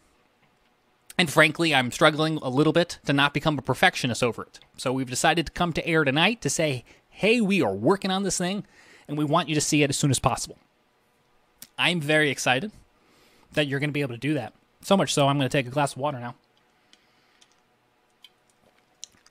And 1.19 1.29
frankly, 1.29 1.75
I'm 1.75 1.91
struggling 1.91 2.39
a 2.39 2.49
little 2.49 2.73
bit 2.73 3.01
to 3.07 3.13
not 3.13 3.35
become 3.35 3.59
a 3.59 3.63
perfectionist 3.63 4.23
over 4.23 4.43
it. 4.43 4.61
So 4.77 4.93
we've 4.93 5.11
decided 5.11 5.47
to 5.47 5.53
come 5.53 5.73
to 5.73 5.87
air 5.87 6.05
tonight 6.05 6.41
to 6.43 6.51
say, 6.51 6.85
hey, 7.11 7.41
we 7.41 7.61
are 7.61 7.75
working 7.75 8.13
on 8.13 8.23
this 8.23 8.39
thing, 8.39 8.65
and 9.09 9.19
we 9.19 9.25
want 9.25 9.49
you 9.49 9.57
to 9.57 9.61
see 9.61 9.83
it 9.83 9.91
as 9.91 9.97
soon 9.97 10.13
as 10.13 10.21
possible. 10.21 10.57
I'm 11.79 12.01
very 12.01 12.31
excited 12.31 12.73
that 13.53 13.67
you're 13.67 13.79
going 13.79 13.91
to 13.91 13.95
be 13.95 14.01
able 14.01 14.15
to 14.15 14.21
do 14.21 14.35
that. 14.35 14.53
So 14.83 14.97
much 14.97 15.15
so, 15.15 15.29
I'm 15.29 15.39
going 15.39 15.49
to 15.49 15.57
take 15.57 15.67
a 15.67 15.71
glass 15.71 15.93
of 15.93 15.99
water 15.99 16.19
now. 16.19 16.35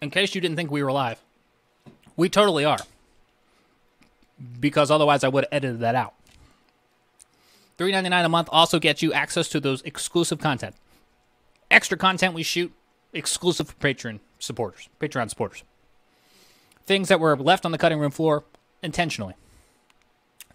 In 0.01 0.09
case 0.09 0.33
you 0.33 0.41
didn't 0.41 0.55
think 0.55 0.71
we 0.71 0.83
were 0.83 0.91
live, 0.91 1.19
we 2.15 2.29
totally 2.29 2.63
are. 2.63 2.79
Because 4.59 4.91
otherwise, 4.91 5.23
I 5.23 5.29
would 5.29 5.45
have 5.45 5.53
edited 5.53 5.79
that 5.79 5.95
out. 5.95 6.13
$3.99 7.77 8.25
a 8.25 8.29
month 8.29 8.49
also 8.51 8.79
gets 8.79 9.01
you 9.01 9.13
access 9.13 9.49
to 9.49 9.59
those 9.59 9.81
exclusive 9.83 10.39
content. 10.39 10.75
Extra 11.69 11.97
content 11.97 12.33
we 12.33 12.43
shoot 12.43 12.71
exclusive 13.13 13.69
for 13.69 13.75
Patreon 13.75 14.19
supporters, 14.39 14.89
Patreon 14.99 15.29
supporters. 15.29 15.63
Things 16.85 17.07
that 17.09 17.19
were 17.19 17.35
left 17.35 17.65
on 17.65 17.71
the 17.71 17.77
cutting 17.77 17.99
room 17.99 18.11
floor 18.11 18.45
intentionally. 18.81 19.33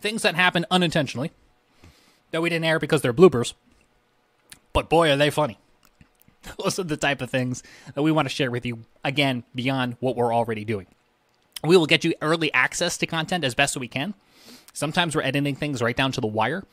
Things 0.01 0.23
that 0.23 0.35
happened 0.35 0.67
unintentionally 0.71 1.33
that 2.33 2.43
we 2.43 2.51
didn't 2.51 2.65
air 2.65 2.79
because 2.79 3.03
they're 3.03 3.15
bloopers. 3.15 3.55
But 4.73 4.89
boy, 4.89 5.11
are 5.11 5.17
they 5.17 5.31
funny. 5.31 5.59
Those 6.59 6.79
are 6.79 6.85
the 6.85 6.97
type 6.97 7.23
of 7.23 7.31
things 7.31 7.63
that 7.95 8.03
we 8.03 8.11
want 8.11 8.29
to 8.29 8.35
share 8.35 8.51
with 8.51 8.67
you, 8.67 8.81
again, 9.05 9.45
beyond 9.55 9.97
what 10.01 10.17
we're 10.17 10.35
already 10.35 10.65
doing. 10.65 10.87
We 11.63 11.77
will 11.77 11.87
get 11.87 12.05
you 12.05 12.15
early 12.21 12.53
access 12.53 12.99
to 12.99 13.07
content 13.07 13.45
as 13.45 13.55
best 13.55 13.77
as 13.77 13.81
we 13.81 13.89
can. 13.89 14.15
Sometimes 14.73 15.15
we're 15.15 15.23
editing 15.23 15.55
things 15.55 15.81
right 15.83 15.97
down 15.97 16.13
to 16.13 16.21
the 16.21 16.27
wire. 16.27 16.65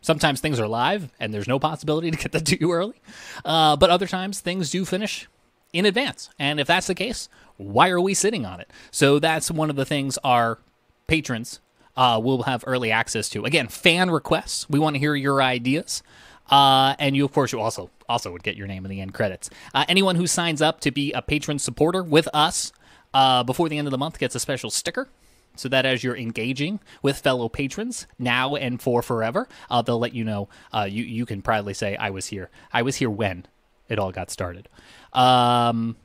Sometimes 0.00 0.40
things 0.40 0.60
are 0.60 0.68
live 0.68 1.10
and 1.18 1.32
there's 1.32 1.48
no 1.48 1.58
possibility 1.58 2.10
to 2.10 2.16
get 2.16 2.32
that 2.32 2.46
to 2.46 2.60
you 2.60 2.72
early. 2.72 3.00
Uh, 3.44 3.74
but 3.74 3.90
other 3.90 4.06
times 4.06 4.40
things 4.40 4.70
do 4.70 4.84
finish 4.84 5.26
in 5.72 5.86
advance. 5.86 6.28
And 6.38 6.60
if 6.60 6.66
that's 6.66 6.86
the 6.86 6.94
case, 6.94 7.28
why 7.56 7.88
are 7.88 8.00
we 8.00 8.14
sitting 8.14 8.44
on 8.44 8.60
it? 8.60 8.70
So 8.90 9.18
that's 9.18 9.50
one 9.50 9.70
of 9.70 9.76
the 9.76 9.86
things 9.86 10.18
our 10.22 10.58
patrons 11.06 11.58
uh, 11.96 12.20
we'll 12.22 12.42
have 12.42 12.64
early 12.66 12.90
access 12.90 13.28
to. 13.30 13.44
Again, 13.44 13.68
fan 13.68 14.10
requests. 14.10 14.68
We 14.68 14.78
want 14.78 14.94
to 14.94 15.00
hear 15.00 15.14
your 15.14 15.42
ideas. 15.42 16.02
Uh, 16.50 16.94
and 16.98 17.16
you, 17.16 17.24
of 17.24 17.32
course, 17.32 17.52
you 17.52 17.60
also 17.60 17.90
also 18.08 18.30
would 18.32 18.42
get 18.42 18.56
your 18.56 18.66
name 18.66 18.84
in 18.84 18.90
the 18.90 19.00
end 19.00 19.14
credits. 19.14 19.48
Uh, 19.72 19.84
anyone 19.88 20.16
who 20.16 20.26
signs 20.26 20.60
up 20.60 20.80
to 20.80 20.90
be 20.90 21.12
a 21.12 21.22
patron 21.22 21.58
supporter 21.58 22.02
with 22.02 22.28
us 22.34 22.72
uh, 23.14 23.42
before 23.42 23.68
the 23.68 23.78
end 23.78 23.86
of 23.86 23.92
the 23.92 23.98
month 23.98 24.18
gets 24.18 24.34
a 24.34 24.40
special 24.40 24.70
sticker 24.70 25.08
so 25.56 25.68
that 25.68 25.86
as 25.86 26.02
you're 26.02 26.16
engaging 26.16 26.80
with 27.00 27.18
fellow 27.18 27.48
patrons 27.48 28.06
now 28.18 28.56
and 28.56 28.82
for 28.82 29.02
forever, 29.02 29.48
uh, 29.70 29.82
they'll 29.82 29.98
let 29.98 30.14
you 30.14 30.24
know. 30.24 30.48
Uh, 30.72 30.86
you 30.88 31.04
you 31.04 31.24
can 31.26 31.42
proudly 31.42 31.74
say, 31.74 31.96
"I 31.96 32.10
was 32.10 32.26
here. 32.26 32.50
I 32.72 32.82
was 32.82 32.96
here 32.96 33.10
when 33.10 33.46
it 33.88 33.98
all 33.98 34.12
got 34.12 34.30
started." 34.30 34.68
Um, 35.12 35.96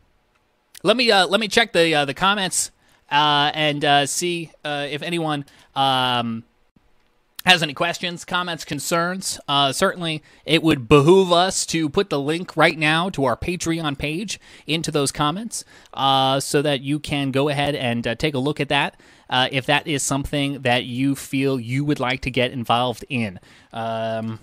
let 0.83 0.95
me 0.95 1.11
uh, 1.11 1.27
let 1.27 1.39
me 1.39 1.47
check 1.47 1.73
the 1.73 1.93
uh, 1.93 2.05
the 2.05 2.13
comments 2.13 2.71
uh, 3.11 3.51
and 3.53 3.83
uh, 3.83 4.05
see 4.05 4.51
if 4.63 5.01
anyone. 5.01 5.45
Um, 5.75 6.43
has 7.45 7.63
any 7.63 7.73
questions, 7.73 8.25
comments, 8.25 8.65
concerns, 8.65 9.39
uh, 9.47 9.71
certainly 9.71 10.21
it 10.45 10.61
would 10.61 10.89
behoove 10.89 11.31
us 11.31 11.65
to 11.65 11.89
put 11.89 12.09
the 12.09 12.19
link 12.19 12.57
right 12.57 12.77
now 12.77 13.09
to 13.09 13.23
our 13.25 13.37
Patreon 13.37 13.97
page 13.97 14.39
into 14.67 14.91
those 14.91 15.11
comments 15.11 15.63
uh, 15.93 16.39
so 16.39 16.61
that 16.61 16.81
you 16.81 16.99
can 16.99 17.31
go 17.31 17.47
ahead 17.47 17.75
and 17.75 18.05
uh, 18.05 18.15
take 18.15 18.33
a 18.33 18.39
look 18.39 18.59
at 18.59 18.69
that 18.69 18.99
uh, 19.29 19.47
if 19.51 19.65
that 19.67 19.87
is 19.87 20.03
something 20.03 20.61
that 20.61 20.83
you 20.83 21.15
feel 21.15 21.59
you 21.59 21.85
would 21.85 21.99
like 21.99 22.21
to 22.21 22.31
get 22.31 22.51
involved 22.51 23.05
in. 23.09 23.39
Um, 23.71 24.39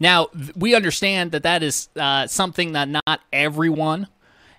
now, 0.00 0.28
we 0.56 0.74
understand 0.74 1.30
that 1.32 1.42
that 1.42 1.62
is 1.62 1.88
uh, 1.94 2.26
something 2.26 2.72
that 2.72 2.88
not 2.88 3.20
everyone 3.32 4.08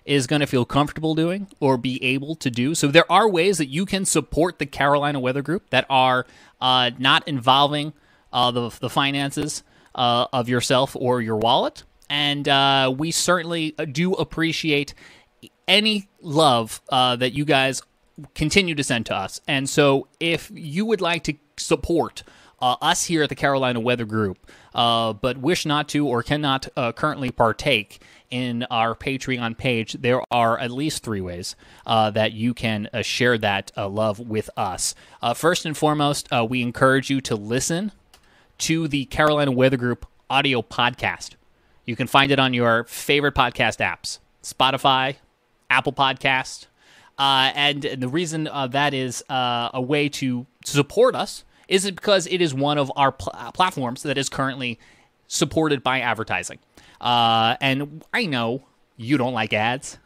is 0.06 0.26
going 0.26 0.40
to 0.40 0.46
feel 0.46 0.64
comfortable 0.64 1.14
doing 1.14 1.48
or 1.60 1.76
be 1.76 2.02
able 2.02 2.34
to 2.36 2.50
do. 2.50 2.74
So 2.74 2.88
there 2.88 3.10
are 3.10 3.28
ways 3.28 3.58
that 3.58 3.66
you 3.66 3.84
can 3.84 4.04
support 4.04 4.58
the 4.58 4.66
Carolina 4.66 5.20
Weather 5.20 5.42
Group 5.42 5.70
that 5.70 5.84
are 5.90 6.26
uh, 6.60 6.90
not 6.98 7.26
involving 7.26 7.92
uh, 8.32 8.50
the, 8.50 8.70
the 8.80 8.90
finances 8.90 9.62
uh, 9.94 10.26
of 10.32 10.48
yourself 10.48 10.96
or 10.98 11.20
your 11.20 11.36
wallet. 11.36 11.82
And 12.08 12.48
uh, 12.48 12.94
we 12.96 13.10
certainly 13.10 13.72
do 13.72 14.12
appreciate 14.12 14.94
any 15.66 16.08
love 16.20 16.80
uh, 16.88 17.16
that 17.16 17.32
you 17.32 17.44
guys 17.44 17.82
continue 18.34 18.74
to 18.74 18.84
send 18.84 19.06
to 19.06 19.14
us. 19.14 19.40
And 19.48 19.68
so 19.68 20.06
if 20.20 20.50
you 20.54 20.86
would 20.86 21.00
like 21.00 21.24
to 21.24 21.34
support 21.56 22.22
uh, 22.60 22.76
us 22.80 23.04
here 23.04 23.22
at 23.22 23.28
the 23.28 23.34
Carolina 23.34 23.80
Weather 23.80 24.04
Group, 24.04 24.50
uh, 24.76 25.12
but 25.12 25.38
wish 25.38 25.66
not 25.66 25.88
to 25.88 26.06
or 26.06 26.22
cannot 26.22 26.68
uh, 26.76 26.92
currently 26.92 27.32
partake 27.32 28.00
in 28.30 28.64
our 28.70 28.94
Patreon 28.94 29.56
page, 29.56 29.94
there 29.94 30.22
are 30.30 30.58
at 30.58 30.70
least 30.70 31.02
three 31.02 31.20
ways 31.20 31.56
uh, 31.86 32.10
that 32.10 32.32
you 32.32 32.54
can 32.54 32.88
uh, 32.92 33.02
share 33.02 33.38
that 33.38 33.72
uh, 33.76 33.88
love 33.88 34.20
with 34.20 34.50
us. 34.56 34.94
first 35.34 35.66
and 35.66 35.76
foremost, 35.76 36.28
we 36.48 36.62
encourage 36.62 37.10
you 37.10 37.20
to 37.22 37.34
listen 37.34 37.90
to 38.58 38.86
the 38.88 39.04
Carolina 39.06 39.50
Weather 39.50 39.76
Group 39.76 40.06
audio 40.30 40.62
podcast. 40.62 41.30
You 41.84 41.96
can 41.96 42.06
find 42.06 42.30
it 42.32 42.38
on 42.38 42.52
your 42.52 42.84
favorite 42.84 43.34
podcast 43.34 43.78
apps 43.78 44.18
Spotify, 44.42 45.16
Apple 45.70 45.92
Podcast. 45.92 46.66
Uh, 47.18 47.50
and 47.54 47.82
the 47.82 48.08
reason 48.08 48.46
uh, 48.46 48.66
that 48.66 48.92
is 48.92 49.24
uh, 49.30 49.70
a 49.72 49.80
way 49.80 50.08
to 50.08 50.46
support 50.64 51.14
us 51.14 51.44
is 51.68 51.84
it 51.84 51.96
because 51.96 52.26
it 52.26 52.40
is 52.40 52.54
one 52.54 52.78
of 52.78 52.90
our 52.96 53.12
pl- 53.12 53.32
platforms 53.52 54.02
that 54.02 54.18
is 54.18 54.28
currently 54.28 54.78
supported 55.26 55.82
by 55.82 56.00
advertising. 56.00 56.58
Uh, 57.00 57.56
and 57.60 58.04
I 58.12 58.26
know 58.26 58.62
you 58.96 59.16
don't 59.18 59.34
like 59.34 59.52
ads. 59.52 59.98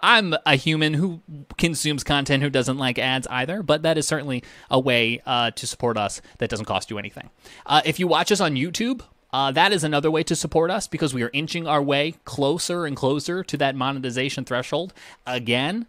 I'm 0.00 0.34
a 0.44 0.56
human 0.56 0.94
who 0.94 1.22
consumes 1.56 2.04
content 2.04 2.42
who 2.42 2.50
doesn't 2.50 2.76
like 2.76 2.98
ads 2.98 3.26
either, 3.28 3.62
but 3.62 3.82
that 3.82 3.96
is 3.96 4.06
certainly 4.06 4.44
a 4.70 4.78
way 4.78 5.22
uh, 5.24 5.52
to 5.52 5.66
support 5.66 5.96
us 5.96 6.20
that 6.38 6.50
doesn't 6.50 6.66
cost 6.66 6.90
you 6.90 6.98
anything. 6.98 7.30
Uh, 7.64 7.80
if 7.84 7.98
you 7.98 8.06
watch 8.06 8.30
us 8.30 8.40
on 8.40 8.54
YouTube, 8.54 9.02
uh, 9.32 9.50
that 9.52 9.72
is 9.72 9.84
another 9.84 10.10
way 10.10 10.22
to 10.22 10.36
support 10.36 10.70
us 10.70 10.86
because 10.86 11.14
we 11.14 11.22
are 11.22 11.30
inching 11.32 11.66
our 11.66 11.82
way 11.82 12.14
closer 12.24 12.84
and 12.84 12.94
closer 12.94 13.42
to 13.42 13.56
that 13.56 13.74
monetization 13.74 14.44
threshold. 14.44 14.92
Again, 15.26 15.86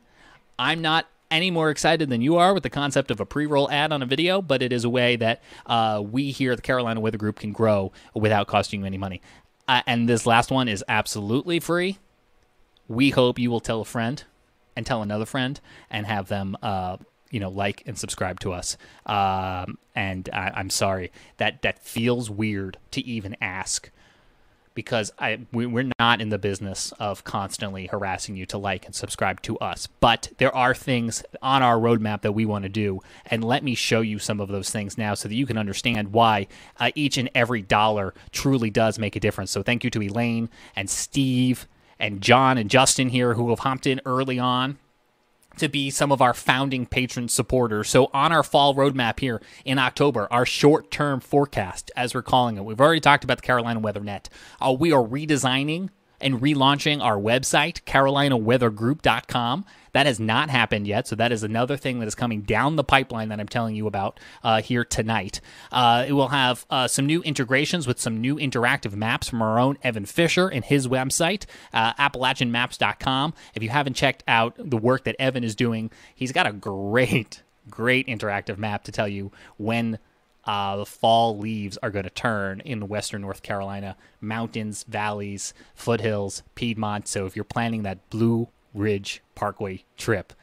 I'm 0.57 0.81
not 0.81 1.07
any 1.29 1.51
more 1.51 1.69
excited 1.69 2.09
than 2.09 2.21
you 2.21 2.37
are 2.37 2.53
with 2.53 2.63
the 2.63 2.69
concept 2.69 3.11
of 3.11 3.19
a 3.19 3.25
pre-roll 3.25 3.69
ad 3.69 3.91
on 3.91 4.01
a 4.01 4.05
video, 4.05 4.41
but 4.41 4.61
it 4.61 4.71
is 4.71 4.83
a 4.83 4.89
way 4.89 5.15
that 5.17 5.41
uh, 5.65 6.01
we 6.03 6.31
here 6.31 6.51
at 6.51 6.57
the 6.57 6.61
Carolina 6.61 6.99
Weather 6.99 7.17
Group 7.17 7.39
can 7.39 7.51
grow 7.51 7.91
without 8.13 8.47
costing 8.47 8.81
you 8.81 8.85
any 8.85 8.97
money. 8.97 9.21
Uh, 9.67 9.81
and 9.85 10.07
this 10.07 10.25
last 10.25 10.51
one 10.51 10.67
is 10.67 10.83
absolutely 10.87 11.59
free. 11.59 11.97
We 12.87 13.09
hope 13.09 13.37
you 13.37 13.51
will 13.51 13.59
tell 13.59 13.81
a 13.81 13.85
friend 13.85 14.23
and 14.75 14.85
tell 14.85 15.01
another 15.01 15.25
friend 15.25 15.59
and 15.89 16.05
have 16.05 16.29
them, 16.29 16.55
uh, 16.61 16.97
you 17.31 17.39
know, 17.39 17.49
like 17.49 17.83
and 17.85 17.97
subscribe 17.97 18.39
to 18.41 18.53
us. 18.53 18.77
Um, 19.05 19.77
and 19.93 20.29
I, 20.31 20.59
am 20.59 20.69
sorry 20.69 21.11
that 21.37 21.63
that 21.63 21.83
feels 21.83 22.29
weird 22.29 22.77
to 22.91 23.05
even 23.05 23.35
ask 23.41 23.89
because 24.77 25.11
I 25.17 25.39
we, 25.51 25.65
we're 25.65 25.89
not 25.97 26.21
in 26.21 26.29
the 26.29 26.37
business 26.37 26.93
of 26.99 27.23
constantly 27.23 27.87
harassing 27.87 28.35
you 28.35 28.45
to 28.45 28.59
like 28.59 28.85
and 28.85 28.93
subscribe 28.93 29.41
to 29.41 29.57
us. 29.57 29.87
But 29.87 30.29
there 30.37 30.55
are 30.55 30.75
things 30.75 31.23
on 31.41 31.63
our 31.63 31.77
roadmap 31.77 32.21
that 32.21 32.33
we 32.33 32.45
want 32.45 32.61
to 32.61 32.69
do, 32.69 33.01
and 33.25 33.43
let 33.43 33.63
me 33.63 33.73
show 33.73 34.01
you 34.01 34.19
some 34.19 34.39
of 34.39 34.49
those 34.49 34.69
things 34.69 34.95
now 34.95 35.15
so 35.15 35.27
that 35.27 35.33
you 35.33 35.47
can 35.47 35.57
understand 35.57 36.13
why 36.13 36.45
uh, 36.79 36.91
each 36.93 37.17
and 37.17 37.27
every 37.33 37.63
dollar 37.63 38.13
truly 38.31 38.69
does 38.69 38.99
make 38.99 39.15
a 39.15 39.19
difference. 39.19 39.49
So 39.49 39.63
thank 39.63 39.83
you 39.83 39.89
to 39.89 40.03
Elaine 40.03 40.47
and 40.75 40.87
Steve 40.91 41.67
and 41.97 42.21
John 42.21 42.59
and 42.59 42.69
Justin 42.69 43.09
here 43.09 43.33
who 43.33 43.49
have 43.49 43.59
hopped 43.59 43.87
in 43.87 43.99
early 44.05 44.37
on 44.37 44.77
to 45.57 45.69
be 45.69 45.89
some 45.89 46.11
of 46.11 46.21
our 46.21 46.33
founding 46.33 46.85
patron 46.85 47.27
supporters. 47.27 47.89
So, 47.89 48.09
on 48.13 48.31
our 48.31 48.43
fall 48.43 48.75
roadmap 48.75 49.19
here 49.19 49.41
in 49.65 49.79
October, 49.79 50.27
our 50.31 50.45
short 50.45 50.91
term 50.91 51.19
forecast, 51.19 51.91
as 51.95 52.13
we're 52.13 52.21
calling 52.21 52.57
it, 52.57 52.65
we've 52.65 52.79
already 52.79 53.01
talked 53.01 53.23
about 53.23 53.37
the 53.37 53.43
Carolina 53.43 53.79
Weather 53.79 54.01
Net. 54.01 54.29
Uh, 54.59 54.75
we 54.77 54.91
are 54.91 55.03
redesigning 55.03 55.89
and 56.19 56.41
relaunching 56.41 57.01
our 57.01 57.17
website, 57.17 57.81
carolinaweathergroup.com. 57.83 59.65
That 59.93 60.05
has 60.05 60.19
not 60.19 60.49
happened 60.49 60.85
yet, 60.85 61.07
so 61.07 61.15
that 61.15 61.31
is 61.31 61.43
another 61.43 61.75
thing 61.75 61.99
that 61.99 62.07
is 62.07 62.13
coming 62.13 62.41
down 62.41 62.75
the 62.75 62.83
pipeline 62.83 63.29
that 63.29 63.39
I'm 63.39 63.47
telling 63.47 63.75
you 63.75 63.87
about 63.87 64.19
uh, 64.43 64.61
here 64.61 64.85
tonight. 64.85 65.41
Uh, 65.71 66.05
it 66.07 66.11
will 66.11 66.27
have 66.27 66.65
uh, 66.69 66.87
some 66.87 67.07
new 67.07 67.23
integrations 67.23 67.87
with 67.87 67.99
some 67.99 68.21
new 68.21 68.35
interactive 68.35 68.93
maps 68.93 69.27
from 69.27 69.41
our 69.41 69.57
own 69.57 69.77
Evan 69.83 70.05
Fisher 70.05 70.49
and 70.49 70.63
his 70.63 70.87
website, 70.87 71.45
uh, 71.73 71.93
AppalachianMaps.com. 71.93 73.33
If 73.55 73.63
you 73.63 73.69
haven't 73.69 73.95
checked 73.95 74.23
out 74.27 74.53
the 74.57 74.77
work 74.77 75.05
that 75.05 75.15
Evan 75.17 75.43
is 75.43 75.55
doing, 75.55 75.89
he's 76.13 76.31
got 76.31 76.45
a 76.45 76.53
great, 76.53 77.41
great 77.69 78.05
interactive 78.07 78.57
map 78.57 78.83
to 78.83 78.91
tell 78.91 79.07
you 79.07 79.31
when 79.57 79.97
uh, 80.47 80.77
the 80.77 80.85
fall 80.85 81.37
leaves 81.37 81.77
are 81.83 81.91
going 81.91 82.05
to 82.05 82.09
turn 82.09 82.61
in 82.61 82.87
western 82.87 83.21
North 83.21 83.43
Carolina, 83.43 83.97
mountains, 84.21 84.85
valleys, 84.87 85.53
foothills, 85.75 86.41
Piedmont. 86.55 87.07
So 87.07 87.25
if 87.25 87.35
you're 87.35 87.45
planning 87.45 87.83
that 87.83 88.09
blue 88.09 88.47
Ridge 88.73 89.21
Parkway 89.35 89.83
trip. 89.97 90.33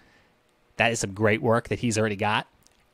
That 0.77 0.93
is 0.93 1.01
some 1.01 1.13
great 1.13 1.41
work 1.41 1.69
that 1.69 1.79
he's 1.79 1.97
already 1.97 2.17
got, 2.17 2.49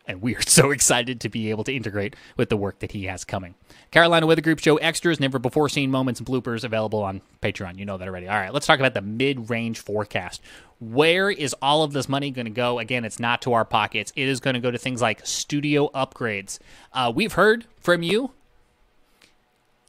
and 0.06 0.22
we 0.22 0.34
are 0.34 0.42
so 0.46 0.70
excited 0.70 1.20
to 1.20 1.28
be 1.28 1.50
able 1.50 1.64
to 1.64 1.74
integrate 1.74 2.16
with 2.36 2.48
the 2.48 2.56
work 2.56 2.78
that 2.80 2.92
he 2.92 3.04
has 3.04 3.24
coming. 3.24 3.54
Carolina 3.90 4.26
Weather 4.26 4.42
Group 4.42 4.58
show 4.58 4.76
extras, 4.78 5.20
never 5.20 5.38
before 5.38 5.68
seen 5.68 5.90
moments 5.90 6.20
and 6.20 6.28
bloopers 6.28 6.64
available 6.64 7.02
on 7.02 7.22
Patreon. 7.42 7.78
You 7.78 7.84
know 7.84 7.98
that 7.98 8.08
already. 8.08 8.28
All 8.28 8.38
right, 8.38 8.52
let's 8.52 8.66
talk 8.66 8.78
about 8.78 8.94
the 8.94 9.02
mid 9.02 9.50
range 9.50 9.78
forecast. 9.78 10.42
Where 10.78 11.30
is 11.30 11.54
all 11.60 11.82
of 11.82 11.92
this 11.92 12.08
money 12.08 12.30
going 12.30 12.46
to 12.46 12.50
go? 12.50 12.78
Again, 12.78 13.04
it's 13.04 13.20
not 13.20 13.42
to 13.42 13.52
our 13.52 13.64
pockets. 13.64 14.12
It 14.16 14.28
is 14.28 14.40
going 14.40 14.54
to 14.54 14.60
go 14.60 14.70
to 14.70 14.78
things 14.78 15.02
like 15.02 15.26
studio 15.26 15.90
upgrades. 15.94 16.58
Uh, 16.92 17.12
we've 17.14 17.34
heard 17.34 17.66
from 17.78 18.02
you, 18.02 18.30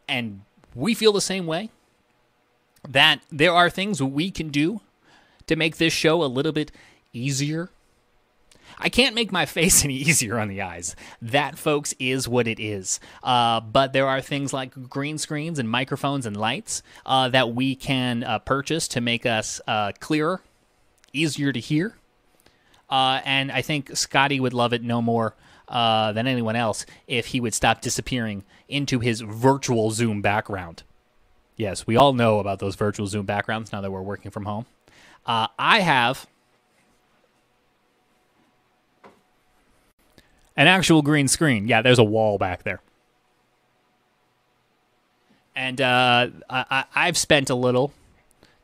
and 0.07 0.41
we 0.75 0.93
feel 0.93 1.13
the 1.13 1.21
same 1.21 1.45
way 1.45 1.69
that 2.87 3.21
there 3.31 3.53
are 3.53 3.69
things 3.69 4.01
we 4.01 4.31
can 4.31 4.49
do 4.49 4.81
to 5.47 5.55
make 5.55 5.77
this 5.77 5.93
show 5.93 6.23
a 6.23 6.25
little 6.25 6.51
bit 6.51 6.71
easier 7.13 7.69
I 8.79 8.89
can't 8.89 9.15
make 9.15 9.31
my 9.31 9.45
face 9.51 9.83
any 9.83 9.95
easier 9.95 10.39
on 10.39 10.47
the 10.47 10.61
eyes. 10.61 10.95
That, 11.21 11.57
folks, 11.57 11.93
is 11.99 12.27
what 12.27 12.47
it 12.47 12.59
is. 12.59 12.99
Uh, 13.23 13.61
but 13.61 13.93
there 13.93 14.07
are 14.07 14.21
things 14.21 14.53
like 14.53 14.89
green 14.89 15.17
screens 15.17 15.59
and 15.59 15.69
microphones 15.69 16.25
and 16.25 16.35
lights 16.35 16.83
uh, 17.05 17.29
that 17.29 17.53
we 17.53 17.75
can 17.75 18.23
uh, 18.23 18.39
purchase 18.39 18.87
to 18.89 19.01
make 19.01 19.25
us 19.25 19.61
uh, 19.67 19.91
clearer, 19.99 20.41
easier 21.13 21.51
to 21.51 21.59
hear. 21.59 21.95
Uh, 22.89 23.21
and 23.23 23.51
I 23.51 23.61
think 23.61 23.95
Scotty 23.95 24.39
would 24.39 24.53
love 24.53 24.73
it 24.73 24.83
no 24.83 25.01
more 25.01 25.35
uh, 25.67 26.11
than 26.11 26.27
anyone 26.27 26.57
else 26.57 26.85
if 27.07 27.27
he 27.27 27.39
would 27.39 27.53
stop 27.53 27.79
disappearing 27.81 28.43
into 28.67 28.99
his 28.99 29.21
virtual 29.21 29.91
Zoom 29.91 30.21
background. 30.21 30.83
Yes, 31.55 31.87
we 31.87 31.95
all 31.95 32.13
know 32.13 32.39
about 32.39 32.59
those 32.59 32.75
virtual 32.75 33.07
Zoom 33.07 33.25
backgrounds 33.25 33.71
now 33.71 33.81
that 33.81 33.91
we're 33.91 34.01
working 34.01 34.31
from 34.31 34.45
home. 34.45 34.65
I 35.25 35.81
have 35.81 36.27
An 40.61 40.67
actual 40.67 41.01
green 41.01 41.27
screen. 41.27 41.67
Yeah, 41.67 41.81
there's 41.81 41.97
a 41.97 42.03
wall 42.03 42.37
back 42.37 42.61
there. 42.61 42.81
And 45.55 45.81
uh, 45.81 46.27
I, 46.47 46.85
I've 46.93 47.17
spent 47.17 47.49
a 47.49 47.55
little 47.55 47.91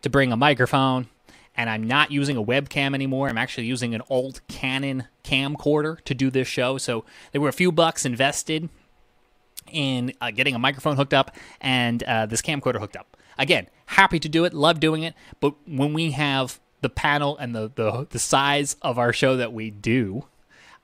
to 0.04 0.10
bring 0.12 0.32
a 0.32 0.38
microphone, 0.38 1.08
and 1.56 1.72
I'm 1.72 1.88
not 1.88 2.12
using 2.12 2.38
a 2.38 2.44
webcam 2.44 2.94
anymore. 2.94 3.30
I'm 3.30 3.38
actually 3.40 3.66
using 3.66 3.96
an 3.96 4.04
old 4.12 4.42
Canon 4.48 5.06
camcorder 5.24 6.00
to 6.04 6.14
do 6.14 6.30
this 6.30 6.48
show. 6.48 6.78
So 6.78 7.04
there 7.32 7.42
were 7.42 7.50
a 7.50 7.52
few 7.52 7.72
bucks 7.72 8.06
invested 8.06 8.70
in 9.72 10.14
uh, 10.22 10.30
getting 10.30 10.54
a 10.54 10.60
microphone 10.60 10.98
hooked 10.98 11.16
up 11.16 11.36
and 11.62 12.04
uh, 12.04 12.28
this 12.28 12.44
camcorder 12.44 12.80
hooked 12.80 12.96
up. 12.96 13.18
Again, 13.40 13.70
happy 13.88 14.20
to 14.20 14.30
do 14.30 14.46
it, 14.46 14.54
love 14.54 14.80
doing 14.80 15.02
it. 15.02 15.16
But 15.40 15.56
when 15.68 15.94
we 15.94 16.12
have 16.12 16.60
the 16.82 16.90
panel 16.90 17.36
and 17.38 17.56
the, 17.56 17.72
the, 17.74 18.06
the 18.08 18.20
size 18.20 18.76
of 18.84 19.00
our 19.00 19.12
show 19.12 19.36
that 19.38 19.52
we 19.52 19.72
do, 19.72 20.26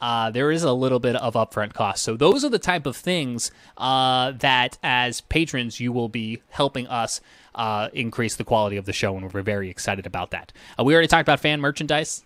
uh, 0.03 0.29
there 0.29 0.51
is 0.51 0.63
a 0.63 0.73
little 0.73 0.99
bit 0.99 1.15
of 1.15 1.33
upfront 1.35 1.71
cost. 1.71 2.03
So 2.03 2.17
those 2.17 2.43
are 2.43 2.49
the 2.49 2.59
type 2.59 2.85
of 2.85 2.97
things 2.97 3.51
uh, 3.77 4.31
that, 4.31 4.77
as 4.83 5.21
patrons, 5.21 5.79
you 5.79 5.93
will 5.93 6.09
be 6.09 6.41
helping 6.49 6.87
us 6.87 7.21
uh, 7.55 7.87
increase 7.93 8.35
the 8.35 8.43
quality 8.43 8.75
of 8.75 8.83
the 8.83 8.91
show, 8.91 9.15
and 9.15 9.33
we're 9.33 9.41
very 9.41 9.69
excited 9.69 10.05
about 10.05 10.31
that. 10.31 10.51
Uh, 10.77 10.83
we 10.83 10.93
already 10.93 11.07
talked 11.07 11.21
about 11.21 11.39
fan 11.39 11.61
merchandise. 11.61 12.25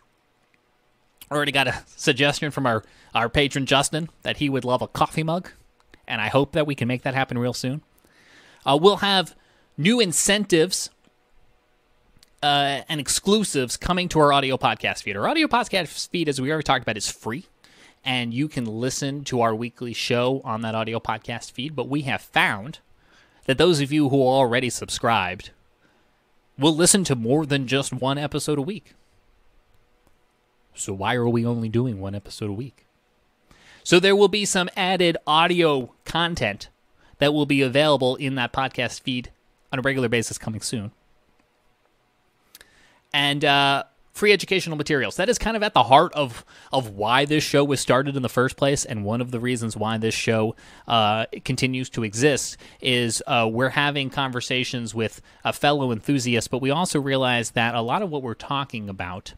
Already 1.31 1.51
got 1.51 1.67
a 1.67 1.83
suggestion 1.85 2.49
from 2.49 2.65
our 2.65 2.83
our 3.13 3.29
patron 3.29 3.67
Justin 3.67 4.09
that 4.23 4.37
he 4.37 4.49
would 4.49 4.65
love 4.65 4.81
a 4.81 4.87
coffee 4.87 5.21
mug, 5.21 5.51
and 6.07 6.19
I 6.19 6.29
hope 6.29 6.53
that 6.53 6.65
we 6.65 6.73
can 6.73 6.87
make 6.87 7.03
that 7.03 7.13
happen 7.13 7.37
real 7.37 7.53
soon. 7.53 7.83
Uh, 8.65 8.79
we'll 8.81 8.97
have 8.97 9.35
new 9.77 9.99
incentives 9.99 10.89
uh, 12.41 12.81
and 12.89 12.99
exclusives 12.99 13.77
coming 13.77 14.09
to 14.09 14.19
our 14.19 14.33
audio 14.33 14.57
podcast 14.57 15.03
feed. 15.03 15.15
Our 15.15 15.27
audio 15.27 15.45
podcast 15.45 16.07
feed, 16.07 16.27
as 16.27 16.41
we 16.41 16.49
already 16.49 16.63
talked 16.63 16.81
about, 16.81 16.97
is 16.97 17.07
free 17.07 17.45
and 18.07 18.33
you 18.33 18.47
can 18.47 18.65
listen 18.65 19.25
to 19.25 19.41
our 19.41 19.53
weekly 19.53 19.93
show 19.93 20.39
on 20.45 20.61
that 20.61 20.73
audio 20.73 20.97
podcast 20.97 21.51
feed. 21.51 21.75
But 21.75 21.89
we 21.89 22.03
have 22.03 22.21
found 22.21 22.79
that 23.45 23.57
those 23.57 23.81
of 23.81 23.91
you 23.91 24.07
who 24.07 24.21
are 24.21 24.37
already 24.37 24.69
subscribed 24.69 25.51
will 26.57 26.73
listen 26.73 27.03
to 27.03 27.15
more 27.15 27.45
than 27.45 27.67
just 27.67 27.91
one 27.91 28.17
episode 28.17 28.57
a 28.57 28.61
week. 28.61 28.93
So, 30.73 30.93
why 30.93 31.15
are 31.15 31.27
we 31.27 31.45
only 31.45 31.67
doing 31.67 31.99
one 31.99 32.15
episode 32.15 32.49
a 32.49 32.53
week? 32.53 32.85
So, 33.83 33.99
there 33.99 34.15
will 34.15 34.29
be 34.29 34.45
some 34.45 34.69
added 34.77 35.17
audio 35.27 35.91
content 36.05 36.69
that 37.17 37.33
will 37.33 37.45
be 37.45 37.61
available 37.61 38.15
in 38.15 38.35
that 38.35 38.53
podcast 38.53 39.01
feed 39.01 39.31
on 39.73 39.79
a 39.79 39.81
regular 39.81 40.07
basis 40.07 40.37
coming 40.37 40.61
soon. 40.61 40.91
And 43.11 43.43
uh, 43.43 43.83
free 44.17 44.33
educational 44.33 44.75
materials. 44.75 45.15
That 45.17 45.29
is 45.29 45.37
kind 45.37 45.55
of 45.55 45.63
at 45.63 45.73
the 45.73 45.83
heart 45.83 46.11
of 46.13 46.43
of 46.73 46.89
why 46.89 47.25
this 47.25 47.43
show 47.43 47.63
was 47.63 47.79
started 47.79 48.15
in 48.15 48.23
the 48.23 48.29
first 48.29 48.57
place, 48.57 48.83
and 48.83 49.05
one 49.05 49.21
of 49.21 49.31
the 49.31 49.39
reasons 49.39 49.77
why 49.77 49.97
this 49.97 50.15
show 50.15 50.55
uh, 50.87 51.25
continues 51.45 51.89
to 51.91 52.03
exist 52.03 52.57
is 52.81 53.21
uh, 53.27 53.47
we're 53.49 53.69
having 53.69 54.09
conversations 54.09 54.95
with 54.95 55.21
a 55.45 55.53
fellow 55.53 55.91
enthusiast, 55.91 56.49
but 56.49 56.61
we 56.61 56.71
also 56.71 56.99
realize 56.99 57.51
that 57.51 57.75
a 57.75 57.81
lot 57.81 58.01
of 58.01 58.09
what 58.09 58.23
we're 58.23 58.33
talking 58.33 58.89
about 58.89 59.35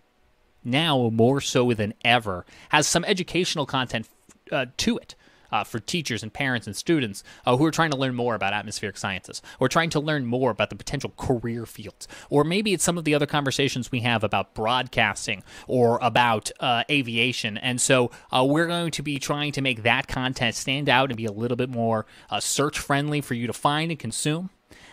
now, 0.64 1.10
more 1.10 1.42
so 1.42 1.74
than 1.74 1.94
ever, 2.04 2.46
has 2.70 2.88
some 2.88 3.04
educational 3.06 3.66
content 3.66 4.08
uh, 4.52 4.66
to 4.78 4.98
it 4.98 5.16
uh, 5.52 5.64
for 5.64 5.80
teachers 5.80 6.24
and 6.24 6.34
parents 6.34 6.68
and 6.68 6.76
students 6.76 7.24
uh, 7.46 7.58
who 7.58 7.66
are 7.66 7.72
trying 7.72 7.92
to 7.92 7.98
learn 7.98 8.16
more 8.16 8.36
about 8.36 8.54
atmospheric 8.54 8.98
sciences 8.98 9.42
or 9.60 9.68
trying 9.68 9.90
to 9.90 10.00
learn 10.00 10.26
more 10.26 10.52
about 10.52 10.70
the 10.70 10.76
potential 10.76 11.14
career 11.18 11.66
fields. 11.66 12.08
Or 12.30 12.44
maybe 12.44 12.74
it's 12.74 12.84
some 12.84 12.98
of 12.98 13.04
the 13.04 13.16
other 13.16 13.26
conversations 13.26 13.92
we 13.92 14.02
have 14.02 14.24
about 14.24 14.54
broadcasting 14.54 15.44
or 15.68 16.00
about 16.02 16.52
uh, 16.60 16.84
aviation. 16.90 17.58
And 17.58 17.80
so 17.80 18.12
uh, 18.32 18.46
we're 18.48 18.68
going 18.68 18.92
to 18.92 19.02
be 19.02 19.20
trying 19.20 19.52
to 19.54 19.62
make 19.62 19.84
that 19.84 20.08
content 20.08 20.56
stand 20.56 20.90
out 20.90 21.10
and 21.10 21.18
be 21.18 21.26
a 21.26 21.32
little 21.32 21.58
bit 21.58 21.70
more 21.70 22.06
uh, 22.30 22.40
search 22.40 22.80
friendly 22.80 23.22
for 23.22 23.34
you 23.34 23.48
to 23.48 23.54
find 23.54 23.92
and 23.92 24.00
consume. 24.00 24.50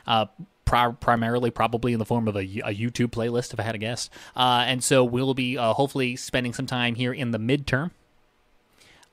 Uh, 0.06 0.26
primarily 0.66 1.50
probably 1.50 1.92
in 1.92 1.98
the 2.00 2.04
form 2.04 2.26
of 2.26 2.34
a, 2.34 2.40
a, 2.40 2.74
YouTube 2.74 3.10
playlist, 3.10 3.52
if 3.52 3.60
I 3.60 3.62
had 3.62 3.72
to 3.72 3.78
guess. 3.78 4.10
Uh, 4.34 4.64
and 4.66 4.82
so 4.82 5.04
we'll 5.04 5.32
be 5.32 5.56
uh, 5.56 5.72
hopefully 5.72 6.16
spending 6.16 6.52
some 6.52 6.66
time 6.66 6.96
here 6.96 7.12
in 7.12 7.30
the 7.30 7.38
midterm, 7.38 7.92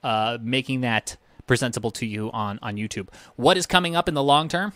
uh, 0.02 0.40
making 0.42 0.82
that 0.82 1.16
presentable 1.48 1.92
to 1.92 2.06
you 2.06 2.32
on, 2.32 2.60
on 2.62 2.76
YouTube. 2.76 3.10
What 3.36 3.58
is 3.58 3.66
coming 3.66 3.96
up 3.96 4.08
in 4.08 4.14
the 4.14 4.24
long 4.24 4.48
term? 4.48 4.74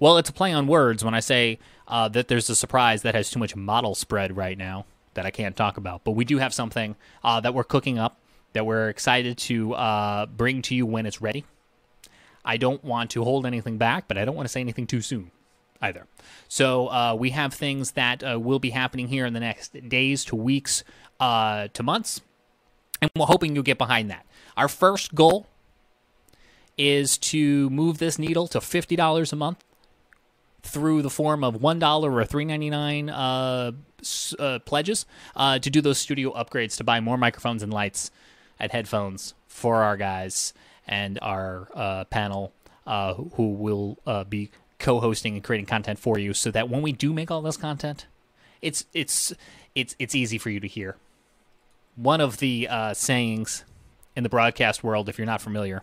Well, 0.00 0.16
it's 0.16 0.30
a 0.30 0.32
play 0.32 0.52
on 0.52 0.66
words 0.66 1.04
when 1.04 1.14
I 1.14 1.20
say 1.20 1.58
uh, 1.88 2.08
that 2.10 2.28
there's 2.28 2.48
a 2.48 2.56
surprise 2.56 3.02
that 3.02 3.14
has 3.14 3.30
too 3.30 3.38
much 3.38 3.56
model 3.56 3.94
spread 3.94 4.36
right 4.36 4.56
now 4.56 4.86
that 5.14 5.26
I 5.26 5.30
can't 5.30 5.56
talk 5.56 5.76
about. 5.76 6.04
But 6.04 6.12
we 6.12 6.24
do 6.24 6.38
have 6.38 6.54
something 6.54 6.94
uh, 7.24 7.40
that 7.40 7.54
we're 7.54 7.64
cooking 7.64 7.98
up 7.98 8.18
that 8.52 8.64
we're 8.64 8.88
excited 8.88 9.36
to 9.38 9.74
uh, 9.74 10.26
bring 10.26 10.62
to 10.62 10.74
you 10.74 10.86
when 10.86 11.06
it's 11.06 11.20
ready. 11.20 11.44
I 12.44 12.56
don't 12.56 12.82
want 12.82 13.10
to 13.10 13.24
hold 13.24 13.44
anything 13.46 13.78
back, 13.78 14.08
but 14.08 14.16
I 14.16 14.24
don't 14.24 14.34
want 14.34 14.46
to 14.48 14.52
say 14.52 14.60
anything 14.60 14.86
too 14.86 15.02
soon 15.02 15.30
either. 15.80 16.06
So 16.48 16.88
uh, 16.88 17.14
we 17.18 17.30
have 17.30 17.52
things 17.52 17.92
that 17.92 18.24
uh, 18.24 18.40
will 18.40 18.58
be 18.58 18.70
happening 18.70 19.08
here 19.08 19.26
in 19.26 19.32
the 19.34 19.40
next 19.40 19.88
days 19.88 20.24
to 20.26 20.36
weeks 20.36 20.82
uh, 21.20 21.68
to 21.74 21.82
months, 21.82 22.20
and 23.02 23.10
we're 23.14 23.26
hoping 23.26 23.54
you'll 23.54 23.64
get 23.64 23.78
behind 23.78 24.10
that. 24.10 24.26
Our 24.56 24.68
first 24.68 25.14
goal 25.14 25.46
is 26.78 27.18
to 27.18 27.68
move 27.70 27.98
this 27.98 28.18
needle 28.18 28.46
to 28.48 28.60
$50 28.60 29.32
a 29.32 29.36
month 29.36 29.64
through 30.62 31.02
the 31.02 31.10
form 31.10 31.42
of 31.42 31.56
$1 31.56 32.02
or 32.02 32.24
$3.99 32.24 33.10
uh, 33.10 34.42
uh, 34.42 34.58
pledges 34.60 35.06
uh, 35.34 35.58
to 35.58 35.70
do 35.70 35.80
those 35.80 35.98
studio 35.98 36.32
upgrades 36.32 36.76
to 36.76 36.84
buy 36.84 37.00
more 37.00 37.16
microphones 37.16 37.62
and 37.62 37.72
lights 37.72 38.10
and 38.58 38.70
headphones 38.70 39.34
for 39.46 39.82
our 39.82 39.96
guys 39.96 40.52
and 40.86 41.18
our 41.20 41.68
uh, 41.74 42.04
panel 42.04 42.52
uh, 42.86 43.14
who 43.14 43.50
will 43.50 43.98
uh, 44.06 44.24
be 44.24 44.50
co-hosting 44.78 45.34
and 45.34 45.44
creating 45.44 45.66
content 45.66 45.98
for 45.98 46.18
you 46.18 46.32
so 46.32 46.50
that 46.50 46.68
when 46.68 46.82
we 46.82 46.92
do 46.92 47.12
make 47.12 47.30
all 47.30 47.42
this 47.42 47.56
content 47.56 48.06
it's 48.62 48.84
it's 48.92 49.32
it's 49.74 49.94
it's 49.98 50.16
easy 50.16 50.36
for 50.36 50.50
you 50.50 50.58
to 50.58 50.66
hear. 50.66 50.96
One 51.94 52.20
of 52.20 52.38
the 52.38 52.68
sayings 52.92 53.64
in 54.16 54.24
the 54.24 54.28
broadcast 54.28 54.82
world 54.82 55.08
if 55.08 55.16
you're 55.16 55.26
not 55.26 55.40
familiar 55.40 55.82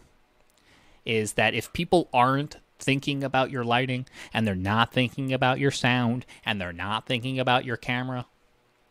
is 1.06 1.34
that 1.34 1.54
if 1.54 1.72
people 1.74 2.10
aren't 2.14 2.58
thinking 2.80 3.24
about 3.24 3.52
your 3.52 3.64
lighting 3.64 4.06
and 4.34 4.46
they're 4.46 4.56
not 4.56 4.92
thinking 4.92 5.32
about 5.32 5.60
your 5.60 5.72
sound 5.72 6.26
and 6.46 6.60
they're 6.60 6.74
not 6.74 7.06
thinking 7.06 7.40
about 7.40 7.66
your 7.66 7.78
camera, 7.78 8.26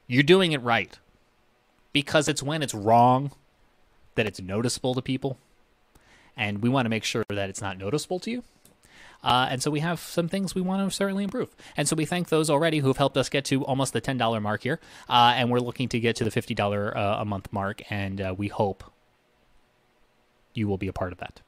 you're 0.07 0.22
doing 0.22 0.53
it 0.53 0.62
right. 0.62 0.98
Because 1.92 2.29
it's 2.29 2.42
when 2.42 2.62
it's 2.62 2.74
wrong 2.74 3.33
that 4.14 4.27
it's 4.27 4.40
noticeable 4.40 4.94
to 4.94 5.03
people. 5.03 5.38
And 6.37 6.62
we 6.62 6.68
want 6.68 6.87
to 6.87 6.90
make 6.90 7.05
sure 7.05 7.24
that 7.29 7.48
it's 7.48 7.61
not 7.61 7.79
noticeable 7.79 8.18
to 8.20 8.31
you. 8.31 8.44
Uh, 9.22 9.48
and 9.50 9.62
so 9.62 9.70
we 9.70 9.81
have 9.81 10.00
some 10.00 10.29
things 10.29 10.55
we 10.55 10.61
want 10.61 10.87
to 10.87 10.94
certainly 10.94 11.24
improve. 11.24 11.48
And 11.77 11.88
so 11.88 11.96
we 11.96 12.05
thank 12.05 12.29
those 12.29 12.50
already 12.50 12.81
who 12.81 12.88
have 12.88 12.98
helped 12.98 13.16
us 13.16 13.29
get 13.31 13.44
to 13.46 13.64
almost 13.64 13.94
the 13.94 14.00
$10 14.00 14.42
mark 14.42 14.62
here. 14.62 14.81
Uh, 15.09 15.33
and 15.37 15.50
we're 15.50 15.61
looking 15.61 15.88
to 15.90 16.00
get 16.00 16.16
to 16.16 16.24
the 16.24 16.31
$50 16.31 16.94
uh, 16.94 17.16
a 17.20 17.24
month 17.24 17.50
mark. 17.53 17.81
And 17.90 18.20
uh, 18.20 18.35
we 18.37 18.48
hope 18.48 18.85
you 20.53 20.68
will 20.68 20.77
be 20.77 20.88
a 20.88 20.92
part 20.92 21.12
of 21.12 21.18
that. 21.18 21.40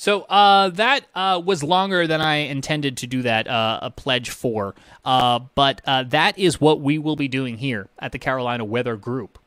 So 0.00 0.22
uh, 0.22 0.70
that 0.70 1.04
uh, 1.14 1.42
was 1.44 1.62
longer 1.62 2.06
than 2.06 2.22
I 2.22 2.36
intended 2.36 2.96
to 2.96 3.06
do 3.06 3.20
that 3.20 3.46
uh, 3.46 3.80
a 3.82 3.90
pledge 3.90 4.30
for, 4.30 4.74
uh, 5.04 5.40
but 5.54 5.82
uh, 5.84 6.04
that 6.04 6.38
is 6.38 6.58
what 6.58 6.80
we 6.80 6.96
will 6.96 7.16
be 7.16 7.28
doing 7.28 7.58
here 7.58 7.86
at 7.98 8.12
the 8.12 8.18
Carolina 8.18 8.64
Weather 8.64 8.96
Group, 8.96 9.38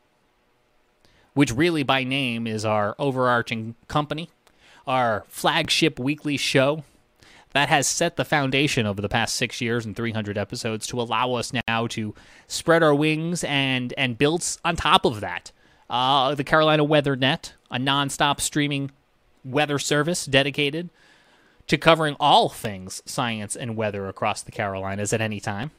which 1.32 1.52
really 1.52 1.82
by 1.82 2.04
name 2.04 2.46
is 2.46 2.64
our 2.64 2.94
overarching 3.00 3.74
company, 3.88 4.30
our 4.86 5.24
flagship 5.26 5.98
weekly 5.98 6.36
show 6.36 6.84
that 7.50 7.68
has 7.68 7.88
set 7.88 8.14
the 8.14 8.24
foundation 8.24 8.86
over 8.86 9.02
the 9.02 9.08
past 9.08 9.34
six 9.34 9.60
years 9.60 9.84
and 9.84 9.96
300 9.96 10.38
episodes 10.38 10.86
to 10.86 11.00
allow 11.00 11.32
us 11.32 11.52
now 11.66 11.88
to 11.88 12.14
spread 12.46 12.84
our 12.84 12.94
wings 12.94 13.42
and 13.42 13.92
and 13.98 14.18
build 14.18 14.46
on 14.64 14.76
top 14.76 15.04
of 15.04 15.20
that. 15.20 15.50
Uh, 15.90 16.32
the 16.36 16.44
Carolina 16.44 16.84
Weather 16.84 17.16
Net, 17.16 17.54
a 17.72 17.78
nonstop 17.78 18.40
streaming 18.40 18.92
weather 19.44 19.78
service 19.78 20.26
dedicated 20.26 20.90
to 21.66 21.78
covering 21.78 22.16
all 22.20 22.48
things 22.48 23.02
science 23.06 23.56
and 23.56 23.76
weather 23.76 24.06
across 24.06 24.42
the 24.42 24.50
Carolinas 24.52 25.12
at 25.12 25.20
any 25.20 25.40
time. 25.40 25.70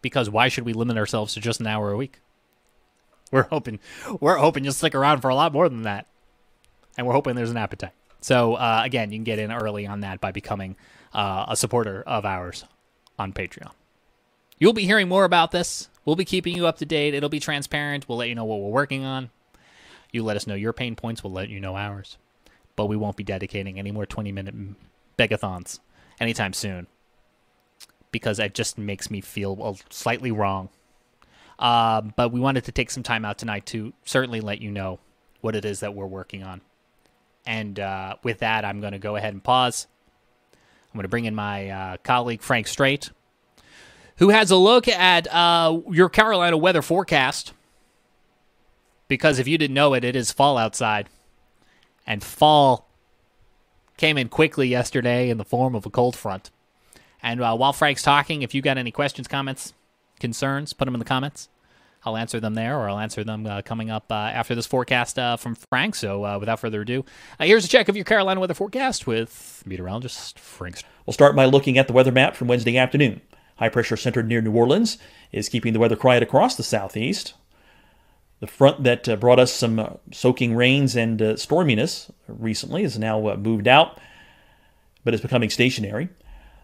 Because 0.00 0.30
why 0.30 0.48
should 0.48 0.64
we 0.64 0.72
limit 0.72 0.96
ourselves 0.96 1.34
to 1.34 1.40
just 1.40 1.60
an 1.60 1.66
hour 1.66 1.90
a 1.90 1.96
week? 1.96 2.20
we're 3.30 3.44
hoping 3.44 3.78
we're 4.20 4.36
hoping 4.36 4.64
you'll 4.64 4.72
stick 4.72 4.94
around 4.94 5.20
for 5.20 5.28
a 5.28 5.34
lot 5.34 5.52
more 5.52 5.68
than 5.68 5.82
that, 5.82 6.06
and 6.96 7.06
we're 7.06 7.12
hoping 7.12 7.34
there's 7.34 7.50
an 7.50 7.56
appetite. 7.56 7.92
So 8.20 8.54
uh, 8.54 8.82
again, 8.84 9.12
you 9.12 9.18
can 9.18 9.24
get 9.24 9.38
in 9.38 9.52
early 9.52 9.86
on 9.86 10.00
that 10.00 10.20
by 10.20 10.32
becoming 10.32 10.76
uh, 11.12 11.46
a 11.48 11.56
supporter 11.56 12.02
of 12.06 12.24
ours 12.24 12.64
on 13.18 13.32
Patreon. 13.32 13.72
You'll 14.58 14.72
be 14.72 14.86
hearing 14.86 15.08
more 15.08 15.24
about 15.24 15.52
this. 15.52 15.88
We'll 16.04 16.16
be 16.16 16.24
keeping 16.24 16.56
you 16.56 16.66
up 16.66 16.78
to 16.78 16.86
date. 16.86 17.14
It'll 17.14 17.28
be 17.28 17.38
transparent. 17.38 18.08
We'll 18.08 18.18
let 18.18 18.28
you 18.28 18.34
know 18.34 18.44
what 18.44 18.60
we're 18.60 18.70
working 18.70 19.04
on. 19.04 19.30
You 20.12 20.22
let 20.22 20.36
us 20.36 20.46
know 20.46 20.54
your 20.54 20.72
pain 20.72 20.96
points. 20.96 21.22
We'll 21.22 21.32
let 21.32 21.48
you 21.48 21.60
know 21.60 21.76
ours. 21.76 22.16
But 22.76 22.86
we 22.86 22.96
won't 22.96 23.16
be 23.16 23.24
dedicating 23.24 23.78
any 23.78 23.90
more 23.90 24.06
20 24.06 24.32
minute 24.32 24.54
begathons 25.18 25.80
anytime 26.20 26.52
soon 26.52 26.86
because 28.10 28.38
it 28.38 28.54
just 28.54 28.78
makes 28.78 29.10
me 29.10 29.20
feel 29.20 29.76
slightly 29.90 30.30
wrong. 30.30 30.68
Uh, 31.58 32.00
but 32.00 32.32
we 32.32 32.40
wanted 32.40 32.64
to 32.64 32.72
take 32.72 32.90
some 32.90 33.02
time 33.02 33.24
out 33.24 33.38
tonight 33.38 33.66
to 33.66 33.92
certainly 34.04 34.40
let 34.40 34.60
you 34.60 34.70
know 34.70 34.98
what 35.40 35.56
it 35.56 35.64
is 35.64 35.80
that 35.80 35.94
we're 35.94 36.06
working 36.06 36.42
on. 36.42 36.60
And 37.46 37.78
uh, 37.80 38.16
with 38.22 38.40
that, 38.40 38.64
I'm 38.64 38.80
going 38.80 38.92
to 38.92 38.98
go 38.98 39.16
ahead 39.16 39.32
and 39.32 39.42
pause. 39.42 39.86
I'm 40.52 40.94
going 40.94 41.02
to 41.02 41.08
bring 41.08 41.24
in 41.24 41.34
my 41.34 41.68
uh, 41.68 41.96
colleague, 41.98 42.42
Frank 42.42 42.66
Strait, 42.66 43.10
who 44.16 44.30
has 44.30 44.50
a 44.50 44.56
look 44.56 44.88
at 44.88 45.32
uh, 45.32 45.80
your 45.90 46.08
Carolina 46.08 46.56
weather 46.56 46.82
forecast. 46.82 47.52
Because 49.08 49.38
if 49.38 49.48
you 49.48 49.58
didn't 49.58 49.74
know 49.74 49.94
it, 49.94 50.04
it 50.04 50.14
is 50.14 50.30
fall 50.30 50.58
outside. 50.58 51.08
And 52.06 52.22
fall 52.22 52.88
came 53.96 54.16
in 54.16 54.28
quickly 54.28 54.68
yesterday 54.68 55.28
in 55.28 55.38
the 55.38 55.44
form 55.44 55.74
of 55.74 55.84
a 55.84 55.90
cold 55.90 56.14
front. 56.14 56.50
And 57.22 57.40
uh, 57.40 57.56
while 57.56 57.72
Frank's 57.72 58.02
talking, 58.02 58.42
if 58.42 58.54
you 58.54 58.62
got 58.62 58.78
any 58.78 58.90
questions, 58.90 59.26
comments, 59.26 59.72
concerns, 60.20 60.72
put 60.72 60.84
them 60.84 60.94
in 60.94 60.98
the 61.00 61.04
comments. 61.04 61.48
I'll 62.04 62.16
answer 62.16 62.38
them 62.38 62.54
there, 62.54 62.78
or 62.78 62.88
I'll 62.88 63.00
answer 63.00 63.24
them 63.24 63.44
uh, 63.44 63.62
coming 63.62 63.90
up 63.90 64.10
uh, 64.10 64.14
after 64.14 64.54
this 64.54 64.66
forecast 64.66 65.18
uh, 65.18 65.36
from 65.36 65.56
Frank. 65.56 65.96
So, 65.96 66.24
uh, 66.24 66.38
without 66.38 66.60
further 66.60 66.82
ado, 66.82 67.04
uh, 67.40 67.44
here's 67.44 67.64
a 67.64 67.68
check 67.68 67.88
of 67.88 67.96
your 67.96 68.04
Carolina 68.04 68.38
weather 68.38 68.54
forecast 68.54 69.06
with 69.06 69.62
meteorologist 69.66 70.38
Frank. 70.38 70.82
We'll 71.06 71.14
start 71.14 71.34
by 71.34 71.44
looking 71.46 71.76
at 71.76 71.88
the 71.88 71.92
weather 71.92 72.12
map 72.12 72.36
from 72.36 72.46
Wednesday 72.46 72.78
afternoon. 72.78 73.20
High 73.56 73.68
pressure 73.68 73.96
centered 73.96 74.28
near 74.28 74.40
New 74.40 74.52
Orleans 74.52 74.98
is 75.32 75.48
keeping 75.48 75.72
the 75.72 75.80
weather 75.80 75.96
quiet 75.96 76.22
across 76.22 76.54
the 76.54 76.62
southeast. 76.62 77.34
The 78.40 78.46
front 78.46 78.84
that 78.84 79.08
uh, 79.08 79.16
brought 79.16 79.40
us 79.40 79.52
some 79.52 79.98
soaking 80.12 80.54
rains 80.54 80.94
and 80.94 81.18
storminess 81.18 82.10
recently 82.28 82.84
is 82.84 82.98
now 82.98 83.34
moved 83.36 83.66
out, 83.66 83.98
but 85.04 85.12
it's 85.12 85.22
becoming 85.22 85.50
stationary. 85.50 86.08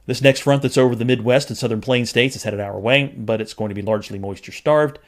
This 0.06 0.22
next 0.22 0.40
front 0.40 0.62
that's 0.62 0.76
over 0.76 0.94
the 0.94 1.04
Midwest 1.04 1.48
and 1.48 1.56
southern 1.56 1.80
plain 1.80 2.06
states 2.06 2.36
is 2.36 2.42
headed 2.42 2.60
our 2.60 2.78
way, 2.78 3.06
but 3.16 3.40
it's 3.40 3.54
going 3.54 3.70
to 3.70 3.74
be 3.74 3.82
largely 3.82 4.18
moisture 4.18 4.52
starved. 4.52 4.98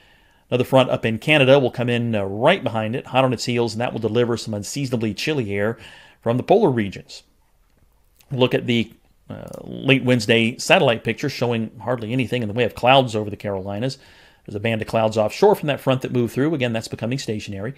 Another 0.50 0.64
front 0.64 0.90
up 0.90 1.04
in 1.04 1.18
Canada 1.18 1.58
will 1.58 1.70
come 1.70 1.88
in 1.88 2.14
uh, 2.14 2.22
right 2.24 2.62
behind 2.62 2.96
it, 2.96 3.08
hot 3.08 3.24
on 3.24 3.32
its 3.32 3.44
heels, 3.44 3.74
and 3.74 3.80
that 3.80 3.92
will 3.92 4.00
deliver 4.00 4.36
some 4.36 4.54
unseasonably 4.54 5.12
chilly 5.12 5.52
air 5.52 5.76
from 6.22 6.36
the 6.36 6.42
polar 6.42 6.70
regions. 6.70 7.24
Look 8.30 8.54
at 8.54 8.66
the 8.66 8.92
uh, 9.28 9.48
late 9.64 10.04
Wednesday 10.04 10.56
satellite 10.56 11.04
picture 11.04 11.28
showing 11.28 11.76
hardly 11.80 12.12
anything 12.12 12.42
in 12.42 12.48
the 12.48 12.54
way 12.54 12.64
of 12.64 12.74
clouds 12.74 13.14
over 13.16 13.28
the 13.28 13.36
Carolinas. 13.36 13.98
There's 14.46 14.54
a 14.54 14.60
band 14.60 14.80
of 14.80 14.88
clouds 14.88 15.16
offshore 15.16 15.54
from 15.56 15.66
that 15.66 15.80
front 15.80 16.02
that 16.02 16.12
moved 16.12 16.32
through. 16.32 16.54
Again, 16.54 16.72
that's 16.72 16.88
becoming 16.88 17.18
stationary. 17.18 17.74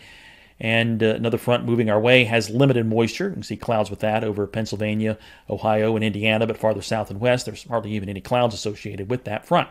And 0.60 1.02
uh, 1.02 1.14
another 1.14 1.38
front 1.38 1.64
moving 1.64 1.88
our 1.88 2.00
way 2.00 2.24
has 2.24 2.50
limited 2.50 2.84
moisture. 2.86 3.28
You 3.28 3.34
can 3.34 3.42
see 3.42 3.56
clouds 3.56 3.90
with 3.90 4.00
that 4.00 4.24
over 4.24 4.46
Pennsylvania, 4.46 5.16
Ohio, 5.48 5.94
and 5.94 6.04
Indiana, 6.04 6.46
but 6.46 6.58
farther 6.58 6.82
south 6.82 7.10
and 7.10 7.20
west, 7.20 7.46
there's 7.46 7.64
hardly 7.64 7.92
even 7.92 8.08
any 8.08 8.20
clouds 8.20 8.54
associated 8.54 9.08
with 9.08 9.24
that 9.24 9.46
front. 9.46 9.68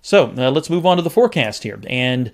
So 0.00 0.32
uh, 0.36 0.50
let's 0.50 0.70
move 0.70 0.86
on 0.86 0.96
to 0.96 1.02
the 1.02 1.10
forecast 1.10 1.62
here. 1.62 1.80
And 1.86 2.32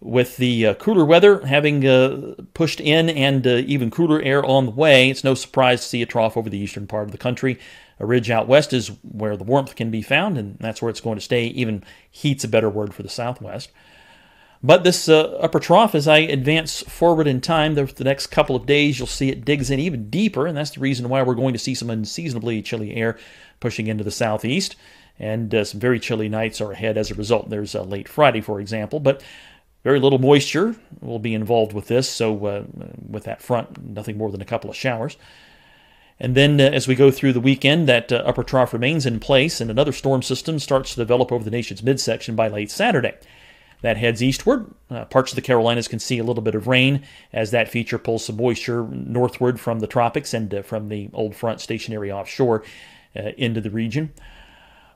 with 0.00 0.38
the 0.38 0.66
uh, 0.66 0.74
cooler 0.74 1.04
weather 1.04 1.44
having 1.46 1.86
uh, 1.86 2.34
pushed 2.54 2.80
in 2.80 3.10
and 3.10 3.46
uh, 3.46 3.62
even 3.66 3.90
cooler 3.90 4.20
air 4.22 4.44
on 4.44 4.64
the 4.64 4.70
way, 4.70 5.10
it's 5.10 5.24
no 5.24 5.34
surprise 5.34 5.82
to 5.82 5.88
see 5.88 6.02
a 6.02 6.06
trough 6.06 6.36
over 6.36 6.48
the 6.48 6.58
eastern 6.58 6.86
part 6.86 7.04
of 7.04 7.12
the 7.12 7.18
country. 7.18 7.58
A 7.98 8.06
ridge 8.06 8.30
out 8.30 8.48
west 8.48 8.72
is 8.72 8.88
where 9.02 9.36
the 9.36 9.44
warmth 9.44 9.76
can 9.76 9.90
be 9.90 10.00
found, 10.00 10.38
and 10.38 10.56
that's 10.58 10.80
where 10.80 10.88
it's 10.88 11.02
going 11.02 11.18
to 11.18 11.24
stay. 11.24 11.44
Even 11.46 11.84
heat's 12.10 12.44
a 12.44 12.48
better 12.48 12.70
word 12.70 12.94
for 12.94 13.02
the 13.02 13.10
southwest. 13.10 13.70
But 14.62 14.84
this 14.84 15.08
uh, 15.08 15.22
upper 15.40 15.58
trough, 15.58 15.94
as 15.94 16.08
I 16.08 16.18
advance 16.18 16.80
forward 16.82 17.26
in 17.26 17.40
time, 17.40 17.74
the, 17.74 17.84
the, 17.84 18.04
next 18.04 18.26
couple 18.26 18.56
of 18.56 18.66
days, 18.66 18.98
you'll 18.98 19.06
see 19.06 19.30
it 19.30 19.44
digs 19.44 19.70
in 19.70 19.80
even 19.80 20.10
deeper, 20.10 20.46
and 20.46 20.56
that's 20.56 20.72
the 20.72 20.80
reason 20.80 21.08
why 21.08 21.22
we're 21.22 21.34
going 21.34 21.54
to 21.54 21.58
see 21.58 21.74
some 21.74 21.88
unseasonably 21.88 22.60
chilly 22.60 22.94
air 22.94 23.18
pushing 23.58 23.86
into 23.86 24.04
the 24.04 24.10
southeast, 24.10 24.76
and 25.18 25.54
uh, 25.54 25.64
some 25.64 25.80
very 25.80 25.98
chilly 25.98 26.28
nights 26.28 26.60
are 26.60 26.72
ahead 26.72 26.98
as 26.98 27.10
a 27.10 27.14
result. 27.14 27.48
There's 27.48 27.74
uh, 27.74 27.82
late 27.84 28.08
Friday, 28.08 28.42
for 28.42 28.60
example, 28.60 29.00
but 29.00 29.22
very 29.82 30.00
little 30.00 30.18
moisture 30.18 30.76
will 31.00 31.18
be 31.18 31.34
involved 31.34 31.72
with 31.72 31.88
this, 31.88 32.08
so 32.08 32.46
uh, 32.46 32.64
with 33.08 33.24
that 33.24 33.42
front, 33.42 33.82
nothing 33.82 34.18
more 34.18 34.30
than 34.30 34.42
a 34.42 34.46
couple 34.46 34.70
of 34.70 34.76
showers. 34.76 35.16
And 36.18 36.34
then 36.34 36.60
uh, 36.60 36.64
as 36.64 36.86
we 36.86 36.94
go 36.94 37.10
through 37.10 37.32
the 37.32 37.40
weekend, 37.40 37.88
that 37.88 38.12
uh, 38.12 38.16
upper 38.26 38.44
trough 38.44 38.74
remains 38.74 39.06
in 39.06 39.20
place, 39.20 39.60
and 39.60 39.70
another 39.70 39.92
storm 39.92 40.22
system 40.22 40.58
starts 40.58 40.90
to 40.90 41.00
develop 41.00 41.32
over 41.32 41.42
the 41.42 41.50
nation's 41.50 41.82
midsection 41.82 42.36
by 42.36 42.48
late 42.48 42.70
Saturday 42.70 43.14
that 43.82 43.96
heads 43.96 44.22
eastward. 44.22 44.66
Uh, 44.90 45.04
parts 45.06 45.32
of 45.32 45.36
the 45.36 45.42
Carolinas 45.42 45.88
can 45.88 45.98
see 45.98 46.18
a 46.18 46.24
little 46.24 46.42
bit 46.42 46.54
of 46.54 46.66
rain 46.66 47.02
as 47.32 47.50
that 47.50 47.68
feature 47.68 47.98
pulls 47.98 48.24
some 48.24 48.36
moisture 48.36 48.86
northward 48.88 49.58
from 49.58 49.80
the 49.80 49.86
tropics 49.86 50.34
and 50.34 50.54
uh, 50.54 50.62
from 50.62 50.88
the 50.88 51.08
old 51.14 51.34
front 51.34 51.60
stationary 51.60 52.12
offshore 52.12 52.62
uh, 53.16 53.30
into 53.36 53.60
the 53.60 53.70
region. 53.70 54.12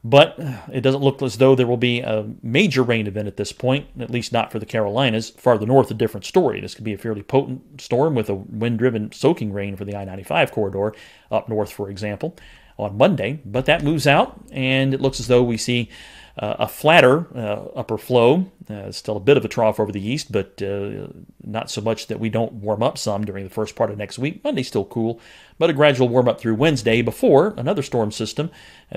But 0.07 0.39
it 0.71 0.83
doesn't 0.83 1.01
look 1.01 1.23
as 1.23 1.39
though 1.39 1.55
there 1.55 1.67
will 1.67 1.79
be 1.79 2.01
a 2.01 2.29
major 2.43 2.83
rain 2.83 3.07
event 3.07 3.27
at 3.27 3.39
this 3.39 3.53
point, 3.53 3.87
at 3.99 4.11
least 4.11 4.35
not 4.35 4.53
for 4.53 4.59
the 4.59 4.67
Carolinas. 4.67 5.31
Farther 5.31 5.65
north, 5.65 5.91
a 5.91 5.95
different 5.95 6.27
story. 6.27 6.61
This 6.61 6.75
could 6.75 6.85
be 6.85 6.93
a 6.93 6.99
fairly 6.99 7.23
potent 7.23 7.81
storm 7.81 8.15
with 8.15 8.29
a 8.29 8.35
wind 8.35 8.79
driven 8.79 9.13
soaking 9.13 9.51
rain 9.51 9.77
for 9.77 9.87
the 9.87 9.97
I 9.97 10.05
95 10.05 10.53
corridor 10.53 10.95
up 11.31 11.49
north, 11.49 11.73
for 11.73 11.89
example, 11.89 12.37
on 12.79 12.99
Monday. 12.99 13.41
But 13.47 13.65
that 13.65 13.83
moves 13.83 14.07
out, 14.07 14.39
and 14.53 14.93
it 14.93 15.01
looks 15.01 15.21
as 15.21 15.29
though 15.29 15.43
we 15.43 15.57
see 15.57 15.89
uh, 16.37 16.57
a 16.59 16.69
flatter 16.69 17.27
uh, 17.37 17.67
upper 17.77 17.97
flow, 17.97 18.51
uh, 18.69 18.91
still 18.91 19.17
a 19.17 19.21
bit 19.21 19.37
of 19.37 19.45
a 19.45 19.49
trough 19.49 19.79
over 19.79 19.93
the 19.93 20.05
east, 20.05 20.33
but 20.33 20.61
uh, 20.63 21.07
not 21.45 21.71
so 21.71 21.81
much 21.81 22.09
that 22.09 22.19
we 22.19 22.29
don't 22.29 22.53
warm 22.55 22.83
up 22.83 22.99
some 22.99 23.25
during 23.25 23.45
the 23.45 23.51
first 23.51 23.77
part 23.77 23.91
of 23.91 23.97
next 23.97 24.19
week. 24.19 24.43
Monday's 24.43 24.67
still 24.67 24.85
cool, 24.85 25.21
but 25.59 25.71
a 25.71 25.73
gradual 25.73 26.09
warm 26.09 26.29
up 26.29 26.41
through 26.41 26.57
Wednesday 26.57 27.03
before 27.03 27.55
another 27.57 27.83
storm 27.83 28.11
system. 28.11 28.51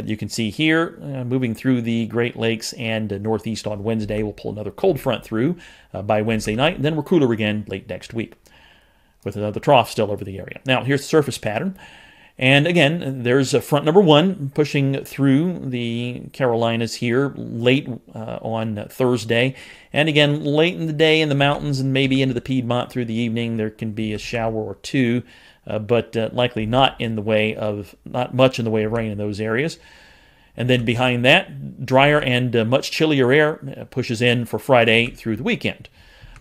you 0.03 0.17
can 0.17 0.29
see 0.29 0.49
here, 0.49 0.97
uh, 1.01 1.23
moving 1.23 1.53
through 1.53 1.81
the 1.81 2.07
Great 2.07 2.35
Lakes 2.35 2.73
and 2.73 3.11
northeast 3.21 3.67
on 3.67 3.83
Wednesday. 3.83 4.23
We'll 4.23 4.33
pull 4.33 4.51
another 4.51 4.71
cold 4.71 4.99
front 4.99 5.23
through 5.23 5.57
uh, 5.93 6.01
by 6.01 6.23
Wednesday 6.23 6.55
night, 6.55 6.77
and 6.77 6.85
then 6.85 6.95
we're 6.95 7.03
cooler 7.03 7.31
again 7.31 7.65
late 7.67 7.87
next 7.87 8.15
week 8.15 8.33
with 9.23 9.35
another 9.35 9.59
trough 9.59 9.91
still 9.91 10.11
over 10.11 10.23
the 10.23 10.39
area. 10.39 10.59
Now, 10.65 10.83
here's 10.83 11.01
the 11.01 11.07
surface 11.07 11.37
pattern. 11.37 11.77
And 12.39 12.67
again, 12.67 13.23
there's 13.23 13.55
a 13.55 13.61
front 13.61 13.85
number 13.85 13.99
one 14.01 14.51
pushing 14.53 15.03
through 15.03 15.69
the 15.69 16.29
Carolinas 16.33 16.95
here 16.95 17.33
late 17.35 17.89
uh, 18.13 18.37
on 18.41 18.85
Thursday. 18.89 19.55
And 19.91 20.07
again, 20.07 20.43
late 20.43 20.75
in 20.75 20.85
the 20.85 20.93
day 20.93 21.19
in 21.19 21.29
the 21.29 21.35
mountains 21.35 21.79
and 21.79 21.91
maybe 21.91 22.21
into 22.21 22.35
the 22.35 22.41
Piedmont 22.41 22.91
through 22.91 23.05
the 23.05 23.15
evening, 23.15 23.57
there 23.57 23.71
can 23.71 23.93
be 23.93 24.13
a 24.13 24.19
shower 24.19 24.53
or 24.53 24.75
two, 24.75 25.23
uh, 25.65 25.79
but 25.79 26.15
uh, 26.15 26.29
likely 26.31 26.67
not 26.67 26.99
in 27.01 27.15
the 27.15 27.23
way 27.23 27.55
of, 27.55 27.95
not 28.05 28.35
much 28.35 28.59
in 28.59 28.65
the 28.65 28.71
way 28.71 28.83
of 28.83 28.91
rain 28.91 29.11
in 29.11 29.17
those 29.17 29.41
areas. 29.41 29.79
And 30.55 30.69
then 30.69 30.85
behind 30.85 31.25
that, 31.25 31.85
drier 31.87 32.21
and 32.21 32.55
uh, 32.55 32.65
much 32.65 32.91
chillier 32.91 33.31
air 33.31 33.59
uh, 33.75 33.85
pushes 33.85 34.21
in 34.21 34.45
for 34.45 34.59
Friday 34.59 35.07
through 35.09 35.37
the 35.37 35.43
weekend. 35.43 35.89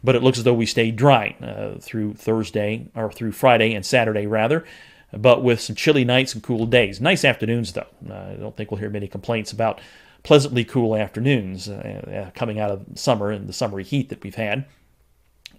But 0.04 0.14
it 0.14 0.22
looks 0.22 0.36
as 0.36 0.44
though 0.44 0.54
we 0.54 0.66
stay 0.66 0.90
dry 0.90 1.36
uh, 1.40 1.78
through 1.80 2.14
Thursday, 2.14 2.88
or 2.94 3.10
through 3.10 3.32
Friday 3.32 3.72
and 3.74 3.84
Saturday 3.84 4.26
rather 4.26 4.62
but 5.12 5.42
with 5.42 5.60
some 5.60 5.76
chilly 5.76 6.04
nights 6.04 6.34
and 6.34 6.42
cool 6.42 6.66
days. 6.66 7.00
Nice 7.00 7.24
afternoons, 7.24 7.72
though. 7.72 7.86
I 8.10 8.34
don't 8.34 8.56
think 8.56 8.70
we'll 8.70 8.80
hear 8.80 8.90
many 8.90 9.08
complaints 9.08 9.52
about 9.52 9.80
pleasantly 10.22 10.64
cool 10.64 10.96
afternoons 10.96 11.68
uh, 11.68 12.26
uh, 12.26 12.30
coming 12.36 12.58
out 12.58 12.70
of 12.70 12.84
summer 12.94 13.30
and 13.30 13.48
the 13.48 13.52
summery 13.52 13.84
heat 13.84 14.08
that 14.08 14.22
we've 14.22 14.34
had. 14.34 14.64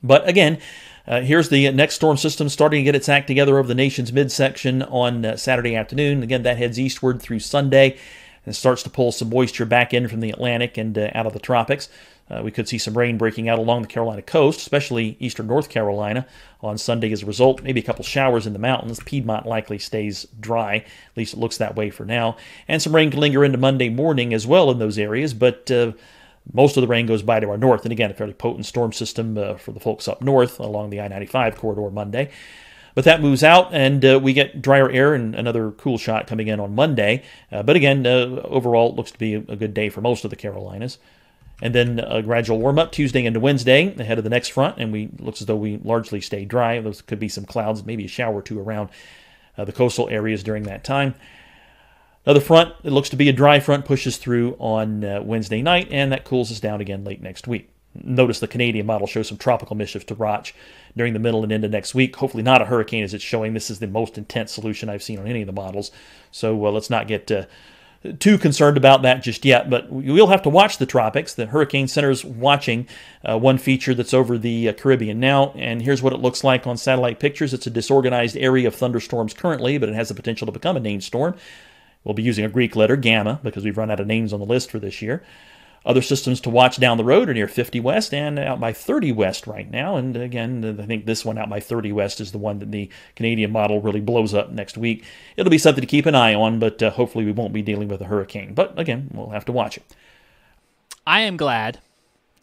But 0.04 0.28
again, 0.28 0.60
uh, 1.08 1.22
here's 1.22 1.50
the 1.50 1.72
next 1.72 1.96
storm 1.96 2.18
system 2.18 2.50
starting 2.50 2.82
to 2.82 2.84
get 2.84 2.96
its 2.96 3.10
act 3.10 3.28
together 3.28 3.58
over 3.58 3.68
the 3.68 3.74
nation's 3.74 4.12
midsection 4.12 4.84
on 4.84 5.26
uh, 5.26 5.38
Saturday 5.38 5.76
afternoon. 5.76 6.22
Again, 6.22 6.44
that 6.44 6.58
heads 6.58 6.80
eastward 6.80 7.22
through 7.22 7.40
Sunday 7.40 7.98
and 8.46 8.56
starts 8.56 8.84
to 8.84 8.90
pull 8.90 9.12
some 9.12 9.30
moisture 9.30 9.66
back 9.66 9.94
in 9.94 10.08
from 10.08 10.20
the 10.20 10.32
Atlantic 10.32 10.78
and 10.78 10.98
uh, 10.98 11.10
out 11.16 11.26
of 11.26 11.34
the 11.34 11.40
tropics. 11.40 11.90
Uh, 12.30 12.42
we 12.44 12.52
could 12.52 12.68
see 12.68 12.78
some 12.78 12.98
rain 12.98 13.18
breaking 13.18 13.48
out 13.48 13.58
along 13.58 13.82
the 13.82 13.88
Carolina 13.88 14.22
coast, 14.22 14.60
especially 14.60 15.16
eastern 15.20 15.48
North 15.48 15.70
Carolina 15.70 16.26
on 16.62 16.78
Sunday 16.78 17.12
as 17.12 17.24
a 17.24 17.26
result. 17.26 17.64
Maybe 17.64 17.80
a 17.80 17.84
couple 17.84 18.04
showers 18.04 18.46
in 18.46 18.54
the 18.54 18.60
mountains. 18.60 19.00
Piedmont 19.06 19.46
likely 19.46 19.80
stays 19.80 20.28
dry. 20.40 20.76
At 20.76 21.18
least 21.18 21.34
it 21.34 21.40
looks 21.40 21.58
that 21.58 21.76
way 21.76 21.90
for 21.90 22.06
now. 22.06 22.36
And 22.68 22.82
some 22.82 22.94
rain 22.94 23.12
can 23.12 23.20
linger 23.20 23.46
into 23.46 23.58
Monday 23.58 23.90
morning 23.90 24.34
as 24.34 24.46
well 24.46 24.70
in 24.72 24.80
those 24.80 24.98
areas, 24.98 25.34
but 25.34 25.72
uh, 25.72 25.94
most 26.54 26.78
of 26.78 26.82
the 26.82 26.88
rain 26.88 27.06
goes 27.06 27.22
by 27.22 27.40
to 27.40 27.50
our 27.50 27.58
north. 27.58 27.84
And 27.84 27.92
again, 27.92 28.12
a 28.12 28.14
fairly 28.14 28.34
potent 28.34 28.66
storm 28.66 28.92
system 28.92 29.38
uh, 29.38 29.56
for 29.56 29.72
the 29.72 29.80
folks 29.80 30.08
up 30.08 30.22
north 30.22 30.60
along 30.60 30.90
the 30.90 31.02
I 31.02 31.08
95 31.08 31.56
corridor 31.56 31.90
Monday. 31.90 32.30
But 32.94 33.06
that 33.06 33.22
moves 33.22 33.44
out, 33.44 33.72
and 33.76 34.04
uh, 34.04 34.20
we 34.20 34.34
get 34.34 34.60
drier 34.60 34.90
air 34.90 35.14
and 35.14 35.36
another 35.36 35.70
cool 35.70 36.00
shot 36.00 36.26
coming 36.26 36.48
in 36.48 36.60
on 36.60 36.74
Monday. 36.74 37.22
Uh, 37.52 37.62
but 37.62 37.76
again, 37.76 38.08
uh, 38.08 38.42
overall, 38.44 38.90
it 38.90 38.96
looks 38.96 39.12
to 39.12 39.20
be 39.20 39.36
a 39.36 39.56
good 39.56 39.76
day 39.76 39.90
for 39.90 40.02
most 40.02 40.24
of 40.24 40.32
the 40.32 40.36
Carolinas. 40.36 40.98
And 41.62 41.74
then 41.74 42.00
a 42.00 42.22
gradual 42.22 42.60
warm 42.60 42.78
up 42.78 42.92
Tuesday 42.92 43.26
into 43.26 43.40
Wednesday 43.40 43.96
ahead 43.96 44.20
of 44.20 44.24
the 44.24 44.30
next 44.30 44.50
front, 44.50 44.78
and 44.78 44.92
we 44.92 45.10
looks 45.18 45.42
as 45.42 45.48
though 45.48 45.56
we 45.56 45.78
largely 45.78 46.22
stay 46.22 46.46
dry. 46.46 46.80
Those 46.80 47.02
could 47.02 47.20
be 47.20 47.30
some 47.30 47.46
clouds, 47.46 47.84
maybe 47.84 48.06
a 48.06 48.08
shower 48.08 48.36
or 48.36 48.42
two 48.44 48.60
around 48.60 48.90
uh, 49.58 49.66
the 49.66 49.72
coastal 49.72 50.08
areas 50.10 50.44
during 50.44 50.64
that 50.64 50.84
time. 50.84 51.16
Another 52.28 52.42
front, 52.42 52.76
it 52.84 52.92
looks 52.92 53.10
to 53.10 53.16
be 53.16 53.30
a 53.30 53.34
dry 53.34 53.60
front, 53.60 53.86
pushes 53.86 54.18
through 54.18 54.56
on 54.60 55.04
uh, 55.04 55.22
Wednesday 55.24 55.62
night, 55.62 55.88
and 55.90 56.12
that 56.12 56.26
cools 56.26 56.52
us 56.52 56.60
down 56.60 56.82
again 56.82 57.04
late 57.04 57.22
next 57.22 57.48
week. 57.48 57.70
Notice 58.04 58.40
the 58.40 58.48
Canadian 58.48 58.86
model 58.86 59.08
shows 59.08 59.28
some 59.28 59.38
tropical 59.38 59.76
mischief 59.76 60.06
to 60.08 60.14
Roch 60.14 60.54
during 60.96 61.14
the 61.14 61.20
middle 61.20 61.42
and 61.42 61.52
end 61.52 61.64
of 61.64 61.72
next 61.72 61.96
week. 61.96 62.16
Hopefully, 62.18 62.44
not 62.44 62.62
a 62.62 62.66
hurricane 62.66 63.04
as 63.04 63.14
it's 63.14 63.24
showing. 63.24 63.54
This 63.54 63.72
is 63.72 63.80
the 63.80 63.88
most 63.88 64.18
intense 64.18 64.52
solution 64.52 64.90
I've 64.90 65.02
seen 65.02 65.18
on 65.18 65.28
any 65.28 65.42
of 65.42 65.48
the 65.48 65.54
models. 65.54 65.90
So 66.30 66.66
uh, 66.66 66.72
let's 66.72 66.90
not 66.90 67.08
get 67.08 67.32
uh, 67.32 67.46
too 68.14 68.38
concerned 68.38 68.78
about 68.78 69.02
that 69.02 69.24
just 69.24 69.46
yet. 69.46 69.70
But 69.70 69.92
we 69.92 70.12
will 70.12 70.28
have 70.28 70.42
to 70.44 70.50
watch 70.50 70.78
the 70.78 70.86
tropics. 70.86 71.34
The 71.34 71.48
Hurricane 71.48 71.88
Center's 71.88 72.24
watching 72.24 72.88
uh, 73.24 73.38
one 73.38 73.58
feature 73.58 73.94
that's 73.94 74.14
over 74.14 74.38
the 74.38 74.70
uh, 74.70 74.74
Caribbean 74.74 75.20
now. 75.20 75.52
And 75.56 75.82
here's 75.82 76.02
what 76.02 76.14
it 76.14 76.20
looks 76.20 76.44
like 76.44 76.68
on 76.68 76.78
satellite 76.78 77.20
pictures 77.20 77.54
it's 77.54 77.68
a 77.68 77.72
disorganized 77.72 78.38
area 78.38 78.68
of 78.68 78.76
thunderstorms 78.76 79.34
currently, 79.34 79.78
but 79.78 79.90
it 79.90 79.96
has 79.96 80.10
the 80.10 80.16
potential 80.16 80.46
to 80.46 80.52
become 80.52 80.78
a 80.78 80.80
named 80.80 81.04
storm. 81.04 81.36
We'll 82.04 82.14
be 82.14 82.24
using 82.24 82.46
a 82.46 82.50
Greek 82.50 82.76
letter, 82.76 82.96
gamma, 82.96 83.40
because 83.44 83.66
we've 83.66 83.78
run 83.78 83.92
out 83.92 84.00
of 84.00 84.08
names 84.08 84.32
on 84.32 84.40
the 84.40 84.46
list 84.46 84.72
for 84.72 84.80
this 84.80 85.02
year. 85.02 85.24
Other 85.86 86.02
systems 86.02 86.42
to 86.42 86.50
watch 86.50 86.80
down 86.80 86.98
the 86.98 87.04
road 87.04 87.30
are 87.30 87.34
near 87.34 87.48
50 87.48 87.80
West 87.80 88.14
and 88.14 88.38
out 88.38 88.60
by 88.60 88.74
30 88.74 89.14
West 89.14 89.48
right 89.48 89.70
now. 89.70 89.96
And 89.96 90.18
again, 90.18 90.78
I 90.80 90.86
think 90.86 91.06
this 91.06 91.24
one 91.24 91.38
out 91.38 91.50
by 91.50 91.62
30 91.62 91.94
West 91.94 92.20
is 92.20 92.32
the 92.32 92.38
one 92.38 92.60
that 92.60 92.72
the 92.72 92.90
Canadian 93.16 93.52
model 93.52 93.82
really 93.82 94.02
blows 94.02 94.34
up 94.34 94.52
next 94.52 94.78
week. 94.78 95.06
It'll 95.38 95.50
be 95.50 95.58
something 95.58 95.82
to 95.82 95.88
keep 95.88 96.06
an 96.06 96.16
eye 96.16 96.34
on, 96.34 96.60
but 96.60 96.84
uh, 96.84 96.90
hopefully 96.90 97.24
we 97.24 97.32
won't 97.32 97.54
be 97.54 97.62
dealing 97.62 97.88
with 97.88 98.02
a 98.02 98.06
hurricane. 98.06 98.54
But 98.54 98.78
again, 98.78 99.10
we'll 99.14 99.30
have 99.30 99.46
to 99.46 99.54
watch 99.54 99.78
it. 99.78 99.84
I 101.06 101.22
am 101.22 101.38
glad 101.38 101.80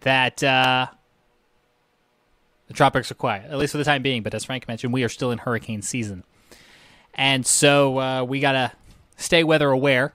that 0.00 0.42
uh, 0.42 0.86
the 2.66 2.74
tropics 2.74 3.10
are 3.10 3.14
quiet, 3.14 3.50
at 3.50 3.58
least 3.58 3.72
for 3.72 3.78
the 3.78 3.84
time 3.84 4.02
being. 4.02 4.22
But 4.22 4.32
as 4.32 4.44
Frank 4.44 4.66
mentioned, 4.68 4.92
we 4.92 5.04
are 5.04 5.08
still 5.10 5.30
in 5.30 5.38
hurricane 5.38 5.82
season. 5.82 6.24
And 7.12 7.46
so 7.46 7.98
uh, 7.98 8.24
we 8.24 8.40
got 8.40 8.52
to 8.52 8.72
stay 9.16 9.44
weather 9.44 9.70
aware 9.70 10.14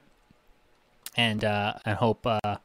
and, 1.16 1.44
uh, 1.44 1.74
and 1.86 1.98
hope 1.98 2.26
uh, 2.26 2.56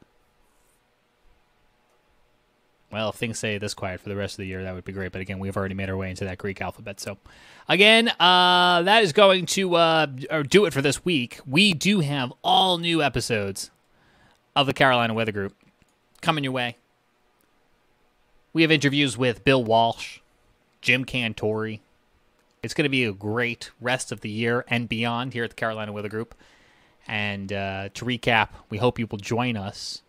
well, 2.95 3.09
if 3.09 3.17
things 3.17 3.39
stay 3.39 3.59
this 3.59 3.75
quiet 3.75 4.01
for 4.01 4.09
the 4.09 4.15
rest 4.15 4.35
of 4.35 4.37
the 4.39 4.47
year, 4.47 4.63
that 4.63 4.73
would 4.73 4.85
be 4.85 4.93
great. 4.93 5.11
But 5.11 5.21
again, 5.21 5.41
we've 5.41 5.57
already 5.57 5.75
made 5.75 5.91
our 5.91 5.97
way 5.97 6.11
into 6.11 6.25
that 6.25 6.39
Greek 6.39 6.61
alphabet. 6.61 7.01
So, 7.01 7.19
again, 7.69 8.09
uh, 8.21 8.83
that 8.83 9.03
is 9.03 9.13
going 9.13 9.47
to 9.47 9.75
uh, 9.75 10.07
do 10.49 10.65
it 10.65 10.73
for 10.73 10.81
this 10.81 11.05
week. 11.05 11.41
We 11.45 11.75
do 11.75 12.01
have 12.01 12.33
all 12.45 12.79
new 12.79 13.03
episodes 13.03 13.73
of 14.55 14.67
the 14.67 14.73
Carolina 14.73 15.13
Weather 15.13 15.33
Group 15.33 15.57
coming 16.21 16.45
your 16.45 16.53
way. 16.53 16.77
We 18.53 18.63
have 18.63 18.71
interviews 18.71 19.19
with 19.19 19.43
Bill 19.43 19.65
Walsh, 19.65 20.21
Jim 20.81 21.05
Cantore. 21.05 21.81
It's 22.63 22.75
going 22.75 22.85
to 22.85 22.89
be 22.89 23.05
a 23.05 23.13
great 23.13 23.73
rest 23.81 24.13
of 24.13 24.21
the 24.21 24.31
year 24.31 24.65
and 24.69 24.89
beyond 24.89 25.33
here 25.33 25.43
at 25.43 25.51
the 25.51 25.57
Carolina 25.57 25.93
Weather 25.93 26.09
Group. 26.09 26.37
And 27.09 27.53
uh, 27.53 27.89
to 27.95 28.05
recap, 28.05 28.51
we 28.71 28.79
hope 28.79 29.01
you 29.01 29.09
will 29.11 29.19
join 29.19 29.57
us 29.57 30.03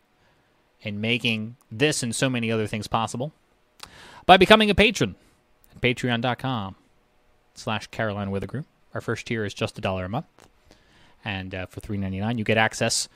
in 0.86 1.02
making 1.02 1.58
this 1.71 2.04
and 2.04 2.15
so 2.15 2.30
many 2.30 2.52
other 2.52 2.67
things 2.67 2.88
possible 2.88 3.34
by 4.26 4.38
becoming 4.38 4.69
a 4.69 4.76
patron 4.76 5.15
at 5.71 5.82
patreon.com 5.82 6.76
slash 7.54 7.88
Carolina 7.88 8.32
Weather 8.32 8.48
Group. 8.48 8.65
Our 8.93 9.02
first 9.02 9.26
tier 9.26 9.43
is 9.43 9.54
just 9.54 9.78
a 9.78 9.82
dollar 9.82 10.06
a 10.06 10.10
month. 10.10 10.26
And 11.24 11.56
uh, 11.56 11.65
for 11.65 11.80
three 11.80 11.98
ninety 11.98 12.19
nine, 12.19 12.38
you 12.38 12.43
get 12.43 12.58
access 12.58 13.10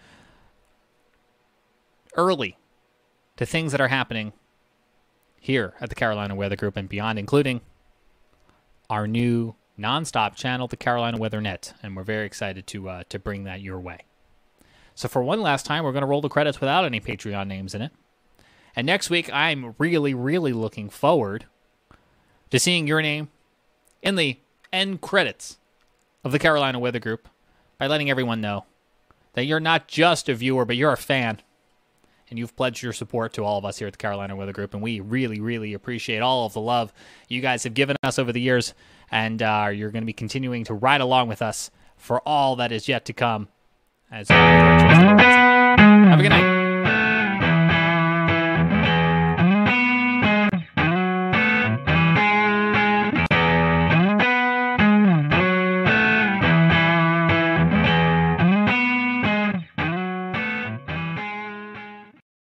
early 2.16 2.58
to 3.38 3.46
things 3.46 3.72
that 3.72 3.80
are 3.80 3.88
happening 3.88 4.34
here 5.40 5.76
at 5.80 5.90
the 5.90 5.96
Carolina 5.96 6.36
Weather 6.36 6.56
Group 6.56 6.76
and 6.76 6.90
beyond, 6.90 7.20
including 7.20 7.62
our 8.90 9.08
new 9.08 9.56
nonstop 9.80 10.36
channel, 10.36 10.68
the 10.68 10.76
Carolina 10.76 11.18
Weather 11.18 11.40
Net, 11.40 11.74
and 11.84 11.96
we're 11.96 12.04
very 12.04 12.26
excited 12.26 12.66
to 12.68 12.90
uh, 12.90 13.04
to 13.10 13.20
bring 13.20 13.44
that 13.44 13.62
your 13.62 13.80
way. 13.80 14.00
So 15.00 15.08
for 15.08 15.24
one 15.24 15.42
last 15.42 15.66
time, 15.66 15.86
we're 15.86 15.94
going 15.94 16.02
to 16.02 16.08
roll 16.08 16.20
the 16.20 16.28
credits 16.28 16.60
without 16.60 16.84
any 16.84 17.00
Patreon 17.00 17.48
names 17.48 17.74
in 17.74 17.82
it. 17.82 17.94
And 18.76 18.86
next 18.86 19.10
week, 19.10 19.32
I'm 19.32 19.74
really, 19.78 20.14
really 20.14 20.52
looking 20.52 20.90
forward 20.90 21.46
to 22.50 22.60
seeing 22.60 22.86
your 22.86 23.02
name 23.02 23.30
in 24.02 24.18
the 24.18 24.40
end 24.74 25.00
credits 25.00 25.58
of 26.26 26.34
the 26.34 26.38
Carolina 26.38 26.80
Weather 26.80 27.00
Group 27.00 27.30
by 27.78 27.88
letting 27.88 28.10
everyone 28.10 28.42
know 28.42 28.66
that 29.36 29.46
you're 29.46 29.62
not 29.62 29.88
just 29.88 30.28
a 30.28 30.36
viewer, 30.36 30.66
but 30.66 30.76
you're 30.76 30.92
a 30.92 30.98
fan. 30.98 31.40
And 32.30 32.38
you've 32.38 32.58
pledged 32.58 32.84
your 32.84 32.92
support 32.92 33.32
to 33.36 33.46
all 33.46 33.58
of 33.58 33.64
us 33.64 33.80
here 33.80 33.88
at 33.88 33.94
the 33.94 33.98
Carolina 33.98 34.36
Weather 34.36 34.52
Group. 34.52 34.74
And 34.74 34.84
we 34.84 35.00
really, 35.00 35.40
really 35.40 35.74
appreciate 35.74 36.20
all 36.20 36.46
of 36.46 36.52
the 36.52 36.60
love 36.60 36.92
you 37.30 37.40
guys 37.40 37.64
have 37.64 37.74
given 37.74 37.96
us 38.04 38.20
over 38.20 38.34
the 38.34 38.42
years. 38.42 38.74
And 39.10 39.42
uh, 39.42 39.70
you're 39.74 39.92
going 39.92 40.04
to 40.04 40.06
be 40.06 40.12
continuing 40.12 40.66
to 40.66 40.74
ride 40.74 41.00
along 41.00 41.30
with 41.30 41.42
us 41.42 41.72
for 41.96 42.20
all 42.28 42.58
that 42.58 42.74
is 42.74 42.90
yet 42.90 43.06
to 43.06 43.14
come 43.14 43.48
as 44.12 44.28
have 44.30 46.20
a 46.20 46.22
good 46.24 46.30
night. 46.30 46.59